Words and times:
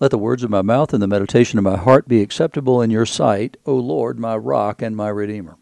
Let 0.00 0.12
the 0.12 0.18
words 0.18 0.44
of 0.44 0.50
my 0.50 0.62
mouth 0.62 0.92
and 0.92 1.02
the 1.02 1.08
meditation 1.08 1.58
of 1.58 1.64
my 1.64 1.76
heart 1.76 2.06
be 2.06 2.22
acceptable 2.22 2.80
in 2.80 2.88
your 2.88 3.04
sight, 3.04 3.56
O 3.66 3.74
Lord, 3.74 4.16
my 4.16 4.36
rock 4.36 4.80
and 4.80 4.96
my 4.96 5.08
redeemer. 5.08 5.58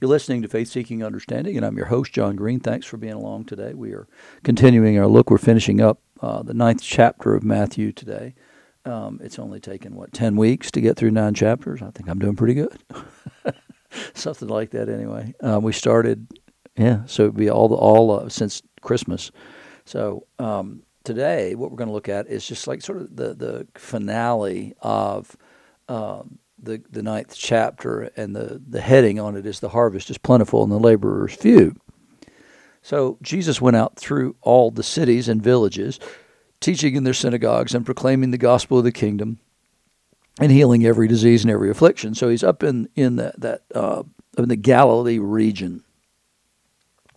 You're 0.00 0.08
listening 0.10 0.42
to 0.42 0.48
Faith 0.48 0.66
Seeking 0.66 1.04
Understanding, 1.04 1.56
and 1.56 1.64
I'm 1.64 1.76
your 1.76 1.86
host, 1.86 2.12
John 2.12 2.34
Green. 2.34 2.58
Thanks 2.58 2.84
for 2.84 2.96
being 2.96 3.12
along 3.12 3.44
today. 3.44 3.72
We 3.72 3.92
are 3.92 4.08
continuing 4.42 4.98
our 4.98 5.06
look. 5.06 5.30
We're 5.30 5.38
finishing 5.38 5.80
up 5.80 6.00
uh, 6.20 6.42
the 6.42 6.52
ninth 6.52 6.82
chapter 6.82 7.36
of 7.36 7.44
Matthew 7.44 7.92
today. 7.92 8.34
Um, 8.84 9.20
it's 9.22 9.38
only 9.38 9.60
taken, 9.60 9.94
what, 9.94 10.12
10 10.12 10.34
weeks 10.34 10.72
to 10.72 10.80
get 10.80 10.96
through 10.96 11.12
nine 11.12 11.34
chapters? 11.34 11.80
I 11.80 11.92
think 11.92 12.08
I'm 12.08 12.18
doing 12.18 12.34
pretty 12.34 12.54
good. 12.54 12.76
Something 14.14 14.48
like 14.48 14.70
that, 14.70 14.88
anyway. 14.88 15.32
Uh, 15.40 15.60
we 15.62 15.72
started, 15.72 16.26
yeah, 16.76 17.04
so 17.06 17.22
it'd 17.22 17.36
be 17.36 17.50
all, 17.50 17.68
the, 17.68 17.76
all 17.76 18.10
uh, 18.10 18.28
since 18.28 18.62
Christmas. 18.80 19.30
So, 19.84 20.26
um, 20.40 20.82
today, 21.04 21.54
what 21.54 21.70
we're 21.70 21.76
going 21.76 21.88
to 21.88 21.94
look 21.94 22.08
at 22.08 22.26
is 22.26 22.46
just 22.46 22.66
like 22.66 22.82
sort 22.82 23.00
of 23.00 23.14
the, 23.14 23.34
the 23.34 23.66
finale 23.74 24.74
of 24.80 25.36
um, 25.88 26.38
the, 26.60 26.82
the 26.90 27.02
ninth 27.02 27.34
chapter, 27.36 28.10
and 28.16 28.34
the, 28.34 28.60
the 28.66 28.80
heading 28.80 29.20
on 29.20 29.36
it 29.36 29.46
is 29.46 29.60
The 29.60 29.68
Harvest 29.68 30.10
is 30.10 30.18
Plentiful 30.18 30.62
and 30.62 30.72
the 30.72 30.78
Laborers 30.78 31.34
Few. 31.34 31.76
So 32.82 33.18
Jesus 33.22 33.60
went 33.60 33.76
out 33.76 33.96
through 33.96 34.36
all 34.40 34.70
the 34.70 34.82
cities 34.82 35.28
and 35.28 35.42
villages, 35.42 36.00
teaching 36.60 36.96
in 36.96 37.04
their 37.04 37.14
synagogues 37.14 37.74
and 37.74 37.84
proclaiming 37.84 38.30
the 38.30 38.38
gospel 38.38 38.78
of 38.78 38.84
the 38.84 38.92
kingdom 38.92 39.38
and 40.40 40.50
healing 40.50 40.84
every 40.84 41.06
disease 41.06 41.44
and 41.44 41.50
every 41.50 41.70
affliction. 41.70 42.14
So 42.14 42.28
he's 42.28 42.42
up 42.42 42.62
in, 42.62 42.88
in 42.96 43.16
that, 43.16 43.40
that 43.40 43.62
uh, 43.74 44.02
in 44.36 44.48
the 44.48 44.56
Galilee 44.56 45.18
region 45.18 45.83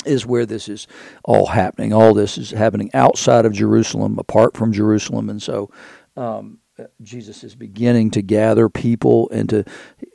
is 0.07 0.25
where 0.25 0.45
this 0.45 0.69
is 0.69 0.87
all 1.23 1.47
happening. 1.47 1.93
All 1.93 2.13
this 2.13 2.37
is 2.37 2.51
happening 2.51 2.89
outside 2.93 3.45
of 3.45 3.53
Jerusalem, 3.53 4.17
apart 4.19 4.55
from 4.55 4.71
Jerusalem, 4.71 5.29
and 5.29 5.41
so 5.41 5.71
um, 6.15 6.59
Jesus 7.01 7.43
is 7.43 7.55
beginning 7.55 8.11
to 8.11 8.21
gather 8.21 8.69
people 8.69 9.27
into. 9.29 9.63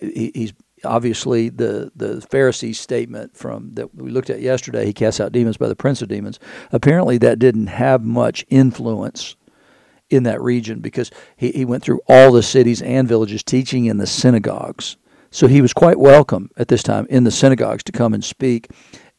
He, 0.01 0.33
he's 0.35 0.53
obviously 0.85 1.49
the 1.49 1.93
the 1.95 2.15
Pharisee 2.31 2.75
statement 2.75 3.37
from 3.37 3.75
that 3.75 3.95
we 3.95 4.11
looked 4.11 4.31
at 4.31 4.41
yesterday. 4.41 4.87
He 4.87 4.93
casts 4.93 5.21
out 5.21 5.33
demons 5.33 5.57
by 5.57 5.69
the 5.69 5.77
prince 5.77 6.03
of 6.03 6.09
demons. 6.09 6.39
Apparently, 6.71 7.19
that 7.19 7.39
didn't 7.39 7.69
have 7.69 8.03
much 8.03 8.45
influence 8.49 9.37
in 10.11 10.25
that 10.25 10.43
region 10.43 10.81
because 10.81 11.11
he, 11.37 11.51
he 11.53 11.65
went 11.65 11.83
through 11.83 12.01
all 12.07 12.33
the 12.33 12.43
cities 12.43 12.83
and 12.83 13.09
villages 13.09 13.43
teaching 13.43 13.87
in 13.87 13.97
the 13.97 14.07
synagogues. 14.07 14.97
So 15.31 15.47
he 15.47 15.63
was 15.63 15.73
quite 15.73 15.99
welcome 15.99 16.51
at 16.59 16.69
this 16.69 16.83
time 16.83 17.07
in 17.09 17.25
the 17.25 17.31
synagogues 17.31 17.83
to 17.85 17.93
come 17.93 18.13
and 18.13 18.23
speak. 18.23 18.69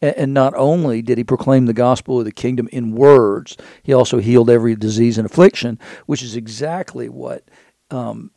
And 0.03 0.33
not 0.33 0.53
only 0.55 1.01
did 1.01 1.17
he 1.17 1.23
proclaim 1.23 1.65
the 1.65 1.73
gospel 1.73 2.19
of 2.19 2.25
the 2.25 2.31
kingdom 2.33 2.67
in 2.73 2.93
words, 2.93 3.55
he 3.83 3.93
also 3.93 4.19
healed 4.19 4.49
every 4.49 4.75
disease 4.75 5.17
and 5.17 5.25
affliction, 5.25 5.79
which 6.07 6.21
is 6.21 6.35
exactly 6.35 7.07
what 7.07 7.49
um, 7.89 8.31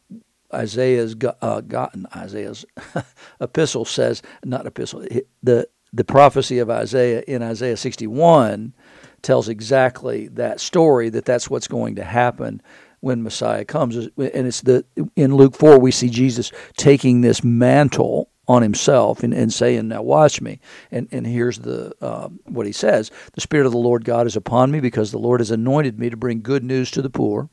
Isaiah's 0.55 1.17
uh, 1.43 1.61
gotten. 1.63 2.07
Isaiah's 2.15 2.65
epistle 3.41 3.85
says, 3.85 4.23
not 4.45 4.67
epistle, 4.67 5.07
the 5.43 5.69
the 5.93 6.05
prophecy 6.05 6.59
of 6.59 6.69
Isaiah 6.71 7.23
in 7.27 7.43
Isaiah 7.43 7.77
61 7.77 8.75
tells 9.23 9.49
exactly 9.49 10.29
that 10.29 10.61
story 10.61 11.09
that 11.09 11.25
that's 11.25 11.49
what's 11.49 11.69
going 11.69 11.97
to 11.97 12.05
happen 12.05 12.61
when 13.01 13.23
Messiah 13.23 13.65
comes. 13.65 13.97
And 13.97 14.11
it's 14.47 14.61
the 14.61 14.85
in 15.17 15.35
Luke 15.35 15.57
4 15.57 15.81
we 15.81 15.91
see 15.91 16.11
Jesus 16.11 16.53
taking 16.77 17.23
this 17.23 17.43
mantle 17.43 18.31
on 18.49 18.63
himself 18.63 19.23
and, 19.23 19.35
and 19.35 19.53
saying, 19.53 19.89
Now 19.89 20.03
watch 20.03 20.41
me. 20.41 20.61
And, 20.91 21.09
and 21.13 21.27
here's 21.27 21.59
the 21.59 21.95
uh, 22.01 22.29
what 22.45 22.67
he 22.67 22.73
says 22.73 23.11
The 23.33 23.41
Spirit 23.41 23.67
of 23.67 23.73
the 23.73 23.79
Lord 23.79 24.05
God 24.05 24.27
is 24.27 24.37
upon 24.37 24.71
me 24.71 24.81
because 24.81 25.11
the 25.11 25.19
Lord 25.19 25.41
has 25.41 25.51
anointed 25.51 25.99
me 25.99 26.11
to 26.11 26.17
bring 26.17 26.43
good 26.43 26.65
news 26.65 26.91
to 26.93 27.03
the 27.03 27.11
poor. 27.11 27.49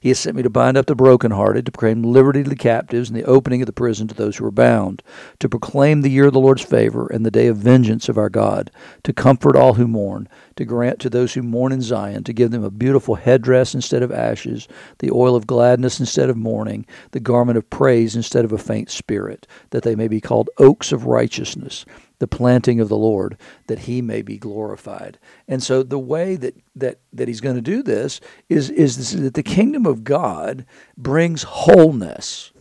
He 0.00 0.10
has 0.10 0.18
sent 0.20 0.36
me 0.36 0.42
to 0.42 0.50
bind 0.50 0.76
up 0.76 0.86
the 0.86 0.94
brokenhearted, 0.94 1.66
to 1.66 1.72
proclaim 1.72 2.02
liberty 2.02 2.44
to 2.44 2.50
the 2.50 2.54
captives, 2.54 3.08
and 3.08 3.18
the 3.18 3.24
opening 3.24 3.62
of 3.62 3.66
the 3.66 3.72
prison 3.72 4.06
to 4.08 4.14
those 4.14 4.36
who 4.36 4.44
are 4.46 4.52
bound, 4.52 5.02
to 5.40 5.48
proclaim 5.48 6.02
the 6.02 6.10
year 6.10 6.26
of 6.26 6.32
the 6.32 6.40
Lord's 6.40 6.62
favor 6.62 7.06
and 7.08 7.24
the 7.24 7.30
day 7.30 7.46
of 7.48 7.56
vengeance 7.56 8.08
of 8.08 8.18
our 8.18 8.28
God, 8.28 8.70
to 9.02 9.12
comfort 9.12 9.56
all 9.56 9.74
who 9.74 9.88
mourn, 9.88 10.28
to 10.56 10.64
grant 10.64 11.00
to 11.00 11.10
those 11.10 11.34
who 11.34 11.42
mourn 11.42 11.72
in 11.72 11.80
Zion, 11.80 12.24
to 12.24 12.32
give 12.32 12.50
them 12.50 12.64
a 12.64 12.70
beautiful 12.70 13.14
headdress 13.14 13.74
instead 13.74 14.02
of 14.02 14.12
ashes, 14.12 14.68
the 14.98 15.10
oil 15.10 15.36
of 15.36 15.46
gladness 15.46 16.00
instead 16.00 16.30
of 16.30 16.36
mourning, 16.36 16.86
the 17.12 17.20
garment 17.20 17.58
of 17.58 17.68
praise 17.70 18.16
instead 18.16 18.44
of 18.44 18.52
a 18.52 18.58
faint 18.58 18.90
spirit, 18.90 19.46
that 19.70 19.82
they 19.82 19.94
may 19.94 20.08
be 20.08 20.20
called 20.20 20.50
oaks 20.58 20.92
of 20.92 21.06
righteousness 21.06 21.84
the 22.20 22.28
planting 22.28 22.80
of 22.80 22.88
the 22.88 22.96
Lord, 22.96 23.36
that 23.66 23.80
he 23.80 24.00
may 24.00 24.22
be 24.22 24.38
glorified. 24.38 25.18
And 25.48 25.62
so 25.62 25.82
the 25.82 25.98
way 25.98 26.36
that 26.36 26.54
that, 26.76 26.98
that 27.12 27.28
he's 27.28 27.40
going 27.40 27.56
to 27.56 27.60
do 27.60 27.82
this 27.82 28.20
is, 28.48 28.70
is 28.70 28.96
this, 28.96 29.12
that 29.12 29.34
the 29.34 29.42
kingdom 29.42 29.86
of 29.86 30.04
God 30.04 30.64
brings 30.96 31.42
wholeness. 31.42 32.52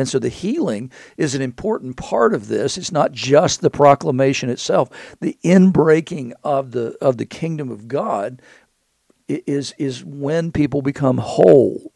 And 0.00 0.08
so 0.08 0.18
the 0.18 0.30
healing 0.30 0.90
is 1.18 1.34
an 1.34 1.42
important 1.42 1.98
part 1.98 2.32
of 2.32 2.48
this. 2.48 2.78
It's 2.78 2.90
not 2.90 3.12
just 3.12 3.60
the 3.60 3.68
proclamation 3.68 4.48
itself. 4.48 4.88
The 5.20 5.36
inbreaking 5.44 6.32
of 6.42 6.70
the 6.70 6.96
of 7.02 7.18
the 7.18 7.26
kingdom 7.26 7.70
of 7.70 7.86
God 7.86 8.40
is 9.28 9.74
is 9.76 10.02
when 10.02 10.52
people 10.52 10.80
become 10.80 11.18
whole. 11.18 11.92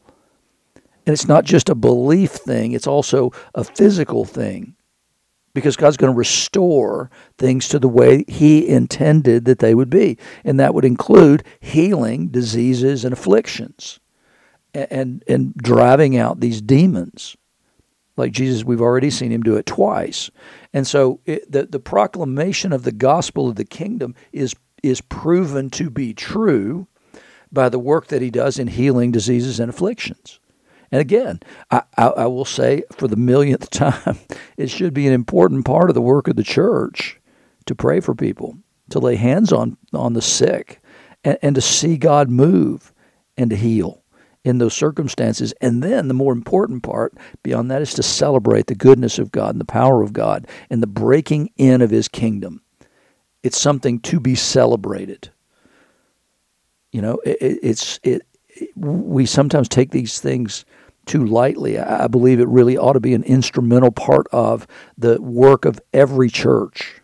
And 1.06 1.14
it's 1.14 1.26
not 1.26 1.46
just 1.46 1.70
a 1.70 1.74
belief 1.74 2.32
thing, 2.32 2.72
it's 2.72 2.86
also 2.86 3.32
a 3.54 3.64
physical 3.64 4.26
thing 4.26 4.76
because 5.54 5.74
God's 5.74 5.96
going 5.96 6.12
to 6.12 6.18
restore 6.18 7.10
things 7.38 7.68
to 7.68 7.78
the 7.78 7.88
way 7.88 8.26
He 8.28 8.68
intended 8.68 9.46
that 9.46 9.60
they 9.60 9.74
would 9.74 9.88
be. 9.88 10.18
And 10.44 10.60
that 10.60 10.74
would 10.74 10.84
include 10.84 11.42
healing 11.58 12.28
diseases 12.28 13.02
and 13.02 13.14
afflictions 13.14 13.98
and, 14.74 14.88
and, 14.90 15.24
and 15.26 15.54
driving 15.54 16.18
out 16.18 16.40
these 16.40 16.60
demons. 16.60 17.34
Like 18.16 18.32
Jesus, 18.32 18.64
we've 18.64 18.80
already 18.80 19.10
seen 19.10 19.32
Him 19.32 19.42
do 19.42 19.56
it 19.56 19.66
twice. 19.66 20.30
And 20.72 20.86
so 20.86 21.20
it, 21.24 21.50
the, 21.50 21.66
the 21.66 21.80
proclamation 21.80 22.72
of 22.72 22.84
the 22.84 22.92
gospel 22.92 23.48
of 23.48 23.56
the 23.56 23.64
kingdom 23.64 24.14
is, 24.32 24.54
is 24.82 25.00
proven 25.00 25.70
to 25.70 25.90
be 25.90 26.14
true 26.14 26.86
by 27.50 27.68
the 27.68 27.78
work 27.78 28.08
that 28.08 28.22
He 28.22 28.30
does 28.30 28.58
in 28.58 28.68
healing 28.68 29.10
diseases 29.10 29.58
and 29.58 29.68
afflictions. 29.68 30.38
And 30.92 31.00
again, 31.00 31.40
I, 31.72 31.82
I, 31.96 32.06
I, 32.08 32.26
will 32.26 32.44
say 32.44 32.84
for 32.92 33.08
the 33.08 33.16
millionth 33.16 33.68
time, 33.70 34.18
it 34.56 34.70
should 34.70 34.94
be 34.94 35.08
an 35.08 35.12
important 35.12 35.64
part 35.64 35.90
of 35.90 35.94
the 35.94 36.00
work 36.00 36.28
of 36.28 36.36
the 36.36 36.44
church 36.44 37.20
to 37.66 37.74
pray 37.74 37.98
for 37.98 38.14
people, 38.14 38.56
to 38.90 39.00
lay 39.00 39.16
hands 39.16 39.52
on, 39.52 39.76
on 39.92 40.12
the 40.12 40.22
sick, 40.22 40.80
and, 41.24 41.36
and 41.42 41.54
to 41.56 41.60
see 41.60 41.96
God 41.96 42.30
move 42.30 42.92
and 43.36 43.50
to 43.50 43.56
heal 43.56 44.03
in 44.44 44.58
those 44.58 44.74
circumstances. 44.74 45.54
And 45.60 45.82
then 45.82 46.08
the 46.08 46.14
more 46.14 46.32
important 46.32 46.82
part 46.82 47.14
beyond 47.42 47.70
that 47.70 47.82
is 47.82 47.94
to 47.94 48.02
celebrate 48.02 48.66
the 48.66 48.74
goodness 48.74 49.18
of 49.18 49.32
God 49.32 49.54
and 49.54 49.60
the 49.60 49.64
power 49.64 50.02
of 50.02 50.12
God 50.12 50.46
and 50.70 50.82
the 50.82 50.86
breaking 50.86 51.50
in 51.56 51.80
of 51.80 51.90
His 51.90 52.08
kingdom. 52.08 52.62
It's 53.42 53.60
something 53.60 54.00
to 54.00 54.20
be 54.20 54.34
celebrated. 54.34 55.30
You 56.92 57.02
know, 57.02 57.18
it, 57.24 57.38
it's 57.40 57.98
it. 58.02 58.22
We 58.76 59.26
sometimes 59.26 59.68
take 59.68 59.90
these 59.90 60.20
things 60.20 60.64
too 61.06 61.24
lightly. 61.24 61.78
I 61.78 62.06
believe 62.06 62.38
it 62.38 62.48
really 62.48 62.78
ought 62.78 62.92
to 62.92 63.00
be 63.00 63.14
an 63.14 63.24
instrumental 63.24 63.90
part 63.90 64.26
of 64.30 64.66
the 64.96 65.20
work 65.20 65.64
of 65.64 65.80
every 65.92 66.30
church. 66.30 67.00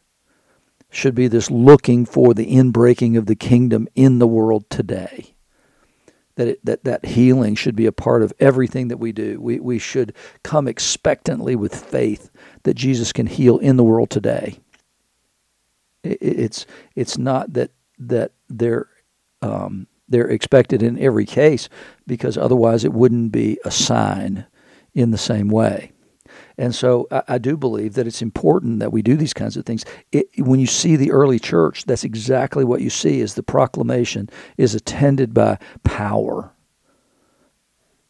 Should 0.92 1.14
be 1.14 1.28
this 1.28 1.50
looking 1.50 2.04
for 2.04 2.34
the 2.34 2.46
inbreaking 2.46 3.16
of 3.16 3.26
the 3.26 3.36
kingdom 3.36 3.88
in 3.94 4.18
the 4.18 4.26
world 4.26 4.68
today. 4.70 5.34
That, 6.40 6.48
it, 6.48 6.64
that 6.64 6.84
that 6.84 7.04
healing 7.04 7.54
should 7.54 7.76
be 7.76 7.84
a 7.84 7.92
part 7.92 8.22
of 8.22 8.32
everything 8.40 8.88
that 8.88 8.96
we 8.96 9.12
do. 9.12 9.38
We, 9.38 9.60
we 9.60 9.78
should 9.78 10.14
come 10.42 10.66
expectantly 10.66 11.54
with 11.54 11.74
faith 11.74 12.30
that 12.62 12.72
Jesus 12.72 13.12
can 13.12 13.26
heal 13.26 13.58
in 13.58 13.76
the 13.76 13.84
world 13.84 14.08
today. 14.08 14.58
It, 16.02 16.16
it's 16.22 16.64
it's 16.96 17.18
not 17.18 17.52
that 17.52 17.72
that 17.98 18.32
there 18.48 18.88
um, 19.42 19.86
they're 20.08 20.30
expected 20.30 20.82
in 20.82 20.98
every 20.98 21.26
case 21.26 21.68
because 22.06 22.38
otherwise 22.38 22.84
it 22.84 22.94
wouldn't 22.94 23.32
be 23.32 23.58
a 23.66 23.70
sign 23.70 24.46
in 24.94 25.10
the 25.10 25.18
same 25.18 25.50
way. 25.50 25.92
And 26.60 26.74
so 26.74 27.08
I, 27.10 27.22
I, 27.26 27.38
do 27.38 27.56
believe 27.56 27.94
that 27.94 28.06
it's 28.06 28.20
important 28.20 28.80
that 28.80 28.92
we 28.92 29.00
do 29.00 29.16
these 29.16 29.32
kinds 29.32 29.56
of 29.56 29.64
things. 29.64 29.82
It, 30.12 30.28
when 30.36 30.60
you 30.60 30.66
see 30.66 30.94
the 30.94 31.10
early 31.10 31.38
church, 31.38 31.86
that's 31.86 32.04
exactly 32.04 32.64
what 32.64 32.82
you 32.82 32.90
see 32.90 33.20
is 33.20 33.32
the 33.32 33.42
proclamation 33.42 34.28
is 34.58 34.74
attended 34.74 35.32
by 35.32 35.58
power. 35.84 36.52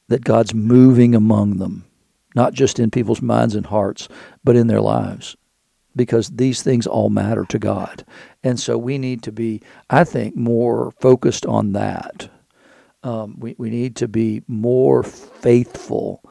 That 0.08 0.24
God's 0.24 0.52
moving 0.52 1.14
among 1.14 1.58
them, 1.58 1.84
not 2.34 2.52
just 2.52 2.80
in 2.80 2.90
people's 2.90 3.22
minds 3.22 3.54
and 3.54 3.66
hearts, 3.66 4.08
but 4.42 4.56
in 4.56 4.66
their 4.66 4.80
lives 4.80 5.36
because 5.94 6.30
these 6.30 6.60
things 6.60 6.88
all 6.88 7.08
matter 7.08 7.44
to 7.44 7.58
God. 7.58 8.04
And 8.42 8.58
so 8.58 8.76
we 8.76 8.98
need 8.98 9.22
to 9.24 9.32
be, 9.32 9.62
I 9.88 10.02
think, 10.02 10.34
more 10.34 10.90
focused 11.00 11.46
on 11.46 11.72
that. 11.74 12.28
Um, 13.04 13.36
we, 13.38 13.54
we 13.58 13.70
need 13.70 13.94
to 13.96 14.08
be 14.08 14.42
more 14.48 15.04
faithful 15.04 16.22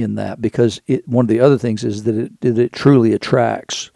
in 0.00 0.14
that 0.16 0.40
because 0.40 0.80
it, 0.86 1.06
one 1.08 1.24
of 1.24 1.28
the 1.28 1.40
other 1.40 1.58
things 1.58 1.84
is 1.84 2.04
that 2.04 2.16
it, 2.16 2.40
that 2.40 2.58
it 2.58 2.72
truly 2.72 3.12
attracts 3.12 3.90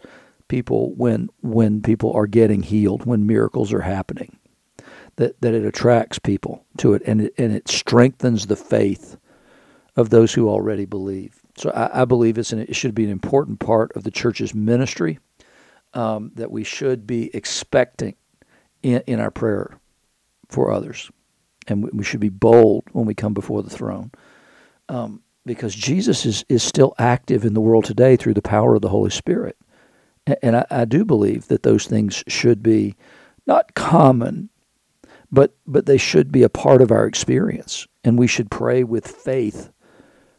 people 0.47 0.93
when 0.95 1.29
when 1.41 1.81
people 1.81 2.13
are 2.13 2.27
getting 2.27 2.61
healed, 2.63 3.05
when 3.05 3.25
miracles 3.25 3.73
are 3.73 3.81
happening. 3.81 4.37
That, 5.17 5.39
that 5.41 5.53
it 5.53 5.63
attracts 5.63 6.17
people 6.17 6.65
to 6.77 6.95
it 6.95 7.03
and 7.05 7.21
it, 7.21 7.35
and 7.37 7.53
it 7.53 7.69
strengthens 7.69 8.47
the 8.47 8.55
faith 8.55 9.15
of 9.95 10.09
those 10.09 10.33
who 10.33 10.49
already 10.49 10.85
believe. 10.85 11.39
So 11.55 11.69
I, 11.69 12.01
I 12.01 12.05
believe 12.05 12.39
it's 12.39 12.51
an, 12.51 12.59
it 12.59 12.75
should 12.75 12.95
be 12.95 13.03
an 13.03 13.11
important 13.11 13.59
part 13.59 13.91
of 13.95 14.03
the 14.03 14.11
church's 14.11 14.55
ministry 14.55 15.19
um, 15.93 16.31
that 16.35 16.51
we 16.51 16.63
should 16.63 17.05
be 17.05 17.35
expecting 17.35 18.15
in, 18.81 19.03
in 19.07 19.19
our 19.19 19.31
prayer 19.31 19.77
for 20.49 20.71
others. 20.71 21.11
And 21.67 21.89
we 21.93 22.03
should 22.03 22.19
be 22.19 22.29
bold 22.29 22.83
when 22.91 23.05
we 23.05 23.13
come 23.13 23.33
before 23.33 23.63
the 23.63 23.69
throne. 23.69 24.11
Um, 24.89 25.22
because 25.45 25.75
Jesus 25.75 26.25
is, 26.25 26.45
is 26.49 26.63
still 26.63 26.93
active 26.97 27.45
in 27.45 27.53
the 27.53 27.61
world 27.61 27.85
today 27.85 28.15
through 28.15 28.33
the 28.33 28.41
power 28.41 28.75
of 28.75 28.81
the 28.81 28.89
Holy 28.89 29.09
Spirit. 29.09 29.57
And 30.41 30.57
I, 30.57 30.65
I 30.69 30.85
do 30.85 31.03
believe 31.03 31.47
that 31.47 31.63
those 31.63 31.85
things 31.85 32.23
should 32.27 32.63
be 32.63 32.95
not 33.45 33.73
common, 33.73 34.49
but 35.31 35.55
but 35.67 35.85
they 35.85 35.97
should 35.97 36.31
be 36.31 36.43
a 36.43 36.49
part 36.49 36.81
of 36.81 36.91
our 36.91 37.05
experience. 37.05 37.87
And 38.05 38.17
we 38.17 38.27
should 38.27 38.49
pray 38.49 38.85
with 38.85 39.05
faith 39.05 39.69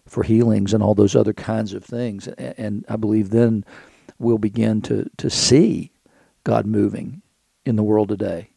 for 0.06 0.23
healings 0.23 0.73
and 0.73 0.83
all 0.83 0.95
those 0.95 1.17
other 1.17 1.33
kinds 1.33 1.75
of 1.75 1.85
things. 1.85 2.29
And, 2.29 2.55
and 2.56 2.85
I 2.89 2.97
believe 2.97 3.31
then 3.31 3.65
we'll 4.19 4.39
begin 4.39 4.81
to, 4.83 5.11
to 5.19 5.31
see 5.31 5.93
God 6.45 6.67
moving 6.67 7.23
in 7.65 7.77
the 7.77 7.83
world 7.83 8.09
today. 8.09 8.51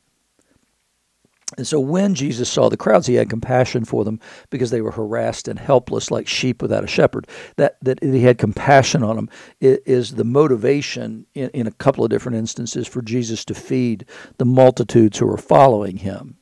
And 1.56 1.66
so 1.66 1.80
when 1.80 2.14
Jesus 2.14 2.50
saw 2.50 2.68
the 2.68 2.76
crowds, 2.76 3.08
he 3.08 3.16
had 3.16 3.30
compassion 3.30 3.86
for 3.86 4.04
them 4.04 4.20
because 4.50 4.70
they 4.70 4.82
were 4.82 4.92
harassed 4.92 5.48
and 5.48 5.58
helpless 5.58 6.12
like 6.12 6.28
sheep 6.28 6.62
without 6.62 6.84
a 6.84 6.88
shepherd. 6.88 7.26
That, 7.56 7.78
that 7.84 8.04
he 8.04 8.24
had 8.24 8.38
compassion 8.38 9.02
on 9.02 9.16
them 9.16 9.30
is 9.62 10.16
the 10.16 10.26
motivation 10.26 11.26
in, 11.34 11.50
in 11.52 11.66
a 11.66 11.72
couple 11.72 12.04
of 12.04 12.10
different 12.10 12.38
instances 12.38 12.86
for 12.86 13.02
Jesus 13.02 13.46
to 13.46 13.54
feed 13.54 14.06
the 14.38 14.46
multitudes 14.46 15.20
who 15.20 15.30
are 15.32 15.38
following 15.38 15.98
him. 15.98 16.38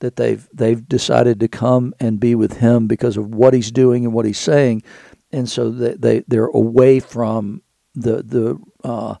That 0.00 0.16
they've, 0.16 0.46
they've 0.52 0.86
decided 0.86 1.40
to 1.40 1.48
come 1.48 1.94
and 1.98 2.20
be 2.20 2.34
with 2.34 2.58
him 2.58 2.88
because 2.88 3.16
of 3.16 3.34
what 3.34 3.54
he's 3.54 3.70
doing 3.70 4.04
and 4.04 4.12
what 4.12 4.26
he's 4.26 4.38
saying. 4.38 4.82
And 5.30 5.48
so 5.48 5.70
they, 5.70 5.94
they, 5.94 6.24
they're 6.28 6.44
away 6.46 7.00
from 7.00 7.62
the, 7.94 8.22
the, 8.22 8.58
uh, 8.84 9.14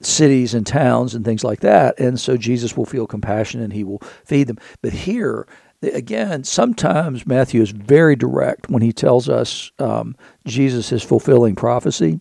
cities 0.00 0.54
and 0.54 0.66
towns 0.66 1.14
and 1.14 1.24
things 1.24 1.44
like 1.44 1.60
that. 1.60 1.98
And 1.98 2.18
so 2.18 2.36
Jesus 2.36 2.76
will 2.76 2.86
feel 2.86 3.06
compassion 3.06 3.60
and 3.60 3.72
he 3.72 3.84
will 3.84 4.02
feed 4.24 4.46
them. 4.46 4.58
But 4.82 4.92
here, 4.92 5.46
again, 5.82 6.44
sometimes 6.44 7.26
Matthew 7.26 7.62
is 7.62 7.70
very 7.70 8.16
direct 8.16 8.70
when 8.70 8.82
he 8.82 8.92
tells 8.92 9.28
us 9.28 9.70
um, 9.78 10.16
Jesus 10.46 10.92
is 10.92 11.02
fulfilling 11.02 11.54
prophecy. 11.54 12.20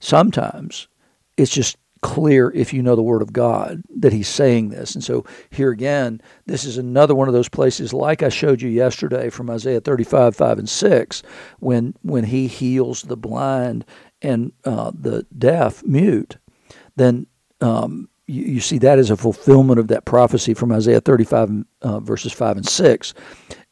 Sometimes 0.00 0.88
it's 1.36 1.52
just 1.52 1.76
clear 2.02 2.50
if 2.50 2.72
you 2.72 2.82
know 2.82 2.94
the 2.94 3.02
Word 3.02 3.22
of 3.22 3.32
God 3.32 3.82
that 3.96 4.12
he's 4.12 4.28
saying 4.28 4.68
this. 4.68 4.94
And 4.94 5.02
so 5.02 5.24
here 5.50 5.70
again, 5.70 6.20
this 6.44 6.64
is 6.64 6.76
another 6.76 7.14
one 7.14 7.28
of 7.28 7.34
those 7.34 7.48
places, 7.48 7.92
like 7.92 8.22
I 8.22 8.28
showed 8.28 8.60
you 8.60 8.68
yesterday 8.68 9.30
from 9.30 9.50
Isaiah 9.50 9.80
35, 9.80 10.36
5 10.36 10.58
and 10.58 10.68
6, 10.68 11.22
when, 11.58 11.94
when 12.02 12.24
he 12.24 12.46
heals 12.46 13.02
the 13.02 13.16
blind 13.16 13.84
and 14.22 14.52
uh, 14.64 14.92
the 14.94 15.26
deaf, 15.36 15.82
mute 15.84 16.36
then 16.96 17.26
um, 17.60 18.08
you, 18.26 18.42
you, 18.42 18.60
see 18.60 18.78
that 18.78 18.98
as 18.98 19.10
a 19.10 19.16
fulfillment 19.16 19.78
of 19.78 19.88
that 19.88 20.04
prophecy 20.04 20.54
from 20.54 20.72
Isaiah 20.72 21.00
35, 21.00 21.64
uh, 21.82 22.00
verses 22.00 22.32
5 22.32 22.58
and 22.58 22.66
6. 22.66 23.14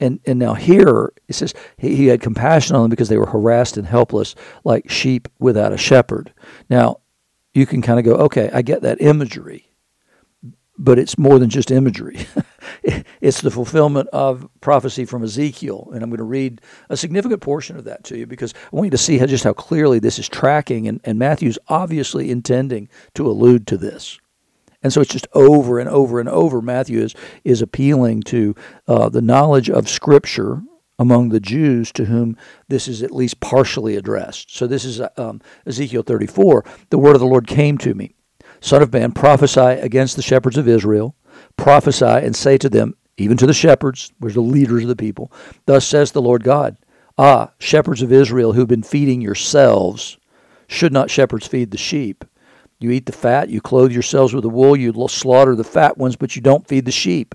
And, 0.01 0.21
and 0.27 0.39
now 0.39 0.55
here 0.55 1.13
it 1.29 1.35
says 1.35 1.55
he, 1.77 1.97
he 1.97 2.07
had 2.07 2.21
compassion 2.21 2.77
on 2.77 2.83
them 2.83 2.91
because 2.91 3.09
they 3.09 3.19
were 3.19 3.27
harassed 3.27 3.77
and 3.77 3.87
helpless 3.87 4.35
like 4.65 4.91
sheep 4.91 5.29
without 5.39 5.73
a 5.73 5.79
shepherd. 5.79 6.33
Now, 6.71 7.01
you 7.53 7.67
can 7.67 7.83
kind 7.83 7.99
of 7.99 8.05
go, 8.05 8.15
okay, 8.25 8.51
I 8.53 8.63
get 8.63 8.83
that 8.83 9.01
imagery, 9.01 9.71
but 10.77 10.99
it's 10.99 11.19
more 11.19 11.39
than 11.39 11.51
just 11.51 11.71
imagery. 11.71 12.27
it's 13.21 13.41
the 13.41 13.51
fulfillment 13.51 14.09
of 14.11 14.49
prophecy 14.61 15.05
from 15.05 15.23
Ezekiel. 15.23 15.91
And 15.93 16.03
I'm 16.03 16.11
going 16.11 16.19
to 16.19 16.25
read 16.25 16.61
a 16.89 16.97
significant 16.97 17.41
portion 17.41 17.77
of 17.77 17.85
that 17.85 18.05
to 18.05 18.19
you 18.19 18.27
because 18.27 18.55
I 18.55 18.77
want 18.77 18.87
you 18.87 18.91
to 18.91 18.99
see 18.99 19.19
how, 19.19 19.27
just 19.27 19.45
how 19.45 19.53
clearly 19.53 19.99
this 19.99 20.19
is 20.19 20.29
tracking. 20.29 20.87
And, 20.89 21.01
and 21.05 21.19
Matthew's 21.19 21.59
obviously 21.69 22.31
intending 22.31 22.89
to 23.15 23.27
allude 23.27 23.67
to 23.69 23.77
this. 23.77 24.19
And 24.83 24.93
so 24.93 25.01
it's 25.01 25.13
just 25.13 25.27
over 25.33 25.79
and 25.79 25.89
over 25.89 26.21
and 26.21 26.29
over. 26.29 26.61
Matthew 26.61 27.01
is, 27.01 27.15
is 27.43 27.63
appealing 27.63 28.23
to 28.25 28.55
uh, 28.87 29.09
the 29.09 29.23
knowledge 29.23 29.71
of 29.71 29.89
Scripture 29.89 30.63
among 30.99 31.31
the 31.31 31.41
Jews 31.41 31.91
to 31.93 32.05
whom 32.05 32.37
this 32.69 32.87
is 32.87 33.03
at 33.03 33.11
least 33.11 33.41
partially 33.41 33.97
addressed. 33.97 34.55
So 34.55 34.67
this 34.67 34.85
is 34.85 35.01
um, 35.17 35.41
Ezekiel 35.67 36.03
34. 36.03 36.65
The 36.91 36.99
word 36.99 37.15
of 37.15 37.21
the 37.21 37.27
Lord 37.27 37.47
came 37.47 37.79
to 37.79 37.95
me 37.95 38.15
Son 38.61 38.83
of 38.83 38.93
man, 38.93 39.13
prophesy 39.13 39.61
against 39.61 40.17
the 40.17 40.23
shepherds 40.23 40.57
of 40.57 40.69
Israel 40.69 41.15
prophesy 41.57 42.05
and 42.05 42.35
say 42.35 42.59
to 42.59 42.69
them, 42.69 42.95
even 43.17 43.37
to 43.37 43.47
the 43.47 43.55
shepherds, 43.55 44.13
which 44.19 44.33
are 44.33 44.35
the 44.35 44.41
leaders 44.41 44.83
of 44.83 44.89
the 44.89 44.97
people, 44.97 45.33
Thus 45.67 45.87
says 45.87 46.13
the 46.13 46.23
Lord 46.23 46.43
God, 46.43 46.77
Ah, 47.17 47.53
shepherds 47.59 48.03
of 48.03 48.13
Israel 48.13 48.53
who've 48.53 48.67
been 48.67 48.83
feeding 48.83 49.21
yourselves, 49.21 50.19
should 50.67 50.93
not 50.93 51.11
shepherds 51.11 51.47
feed 51.47 51.71
the 51.71 51.79
sheep? 51.79 52.25
You 52.81 52.91
eat 52.91 53.07
the 53.07 53.13
fat, 53.13 53.49
you 53.49 53.61
clothe 53.61 53.93
yourselves 53.93 54.35
with 54.35 54.43
the 54.43 54.51
wool, 54.51 54.77
you 54.77 54.93
slaughter 55.09 55.55
the 55.55 55.63
fat 55.63 55.97
ones, 55.97 56.17
but 56.17 56.35
you 56.35 56.43
don't 56.43 56.67
feed 56.67 56.87
the 56.87 56.93
sheep. 56.93 57.35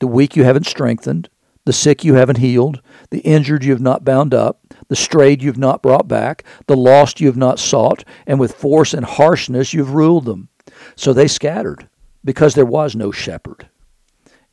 The 0.00 0.06
weak 0.06 0.34
you 0.34 0.44
haven't 0.44 0.66
strengthened, 0.66 1.28
the 1.66 1.74
sick 1.74 2.04
you 2.04 2.14
haven't 2.14 2.38
healed, 2.38 2.80
the 3.10 3.18
injured 3.20 3.64
you 3.64 3.72
have 3.72 3.82
not 3.82 4.04
bound 4.04 4.32
up, 4.32 4.60
the 4.88 4.96
strayed 4.96 5.42
you 5.42 5.48
have 5.48 5.58
not 5.58 5.82
brought 5.82 6.08
back, 6.08 6.44
the 6.66 6.76
lost 6.76 7.20
you 7.20 7.26
have 7.26 7.36
not 7.36 7.58
sought, 7.58 8.02
and 8.26 8.40
with 8.40 8.54
force 8.54 8.94
and 8.94 9.04
harshness 9.04 9.74
you 9.74 9.84
have 9.84 9.94
ruled 9.94 10.24
them. 10.24 10.48
So 10.94 11.12
they 11.12 11.28
scattered 11.28 11.88
because 12.26 12.54
there 12.54 12.66
was 12.66 12.94
no 12.94 13.10
shepherd. 13.10 13.70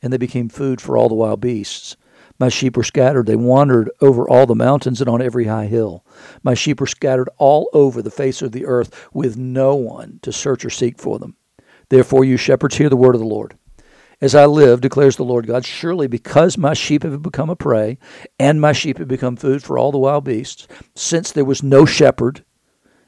And 0.00 0.12
they 0.12 0.16
became 0.16 0.48
food 0.48 0.80
for 0.80 0.96
all 0.96 1.08
the 1.10 1.14
wild 1.14 1.40
beasts. 1.40 1.96
My 2.38 2.48
sheep 2.48 2.76
were 2.76 2.82
scattered. 2.82 3.26
They 3.26 3.36
wandered 3.36 3.90
over 4.00 4.28
all 4.28 4.46
the 4.46 4.54
mountains 4.54 5.00
and 5.00 5.10
on 5.10 5.20
every 5.20 5.44
high 5.44 5.66
hill. 5.66 6.04
My 6.42 6.54
sheep 6.54 6.80
were 6.80 6.86
scattered 6.86 7.28
all 7.36 7.68
over 7.72 8.00
the 8.00 8.10
face 8.10 8.40
of 8.42 8.52
the 8.52 8.64
earth 8.66 9.08
with 9.12 9.36
no 9.36 9.74
one 9.74 10.20
to 10.22 10.32
search 10.32 10.64
or 10.64 10.70
seek 10.70 10.98
for 10.98 11.18
them. 11.18 11.36
Therefore, 11.90 12.24
you 12.24 12.36
shepherds, 12.36 12.76
hear 12.76 12.88
the 12.88 12.96
word 12.96 13.14
of 13.14 13.20
the 13.20 13.26
Lord. 13.26 13.58
As 14.20 14.34
I 14.34 14.46
live, 14.46 14.80
declares 14.80 15.16
the 15.16 15.24
Lord 15.24 15.46
God, 15.46 15.64
surely 15.64 16.06
because 16.06 16.56
my 16.56 16.72
sheep 16.72 17.02
have 17.02 17.22
become 17.22 17.50
a 17.50 17.56
prey, 17.56 17.98
and 18.38 18.60
my 18.60 18.72
sheep 18.72 18.98
have 18.98 19.08
become 19.08 19.36
food 19.36 19.62
for 19.62 19.76
all 19.76 19.92
the 19.92 19.98
wild 19.98 20.24
beasts, 20.24 20.66
since 20.94 21.30
there 21.30 21.44
was 21.44 21.62
no 21.62 21.84
shepherd, 21.84 22.44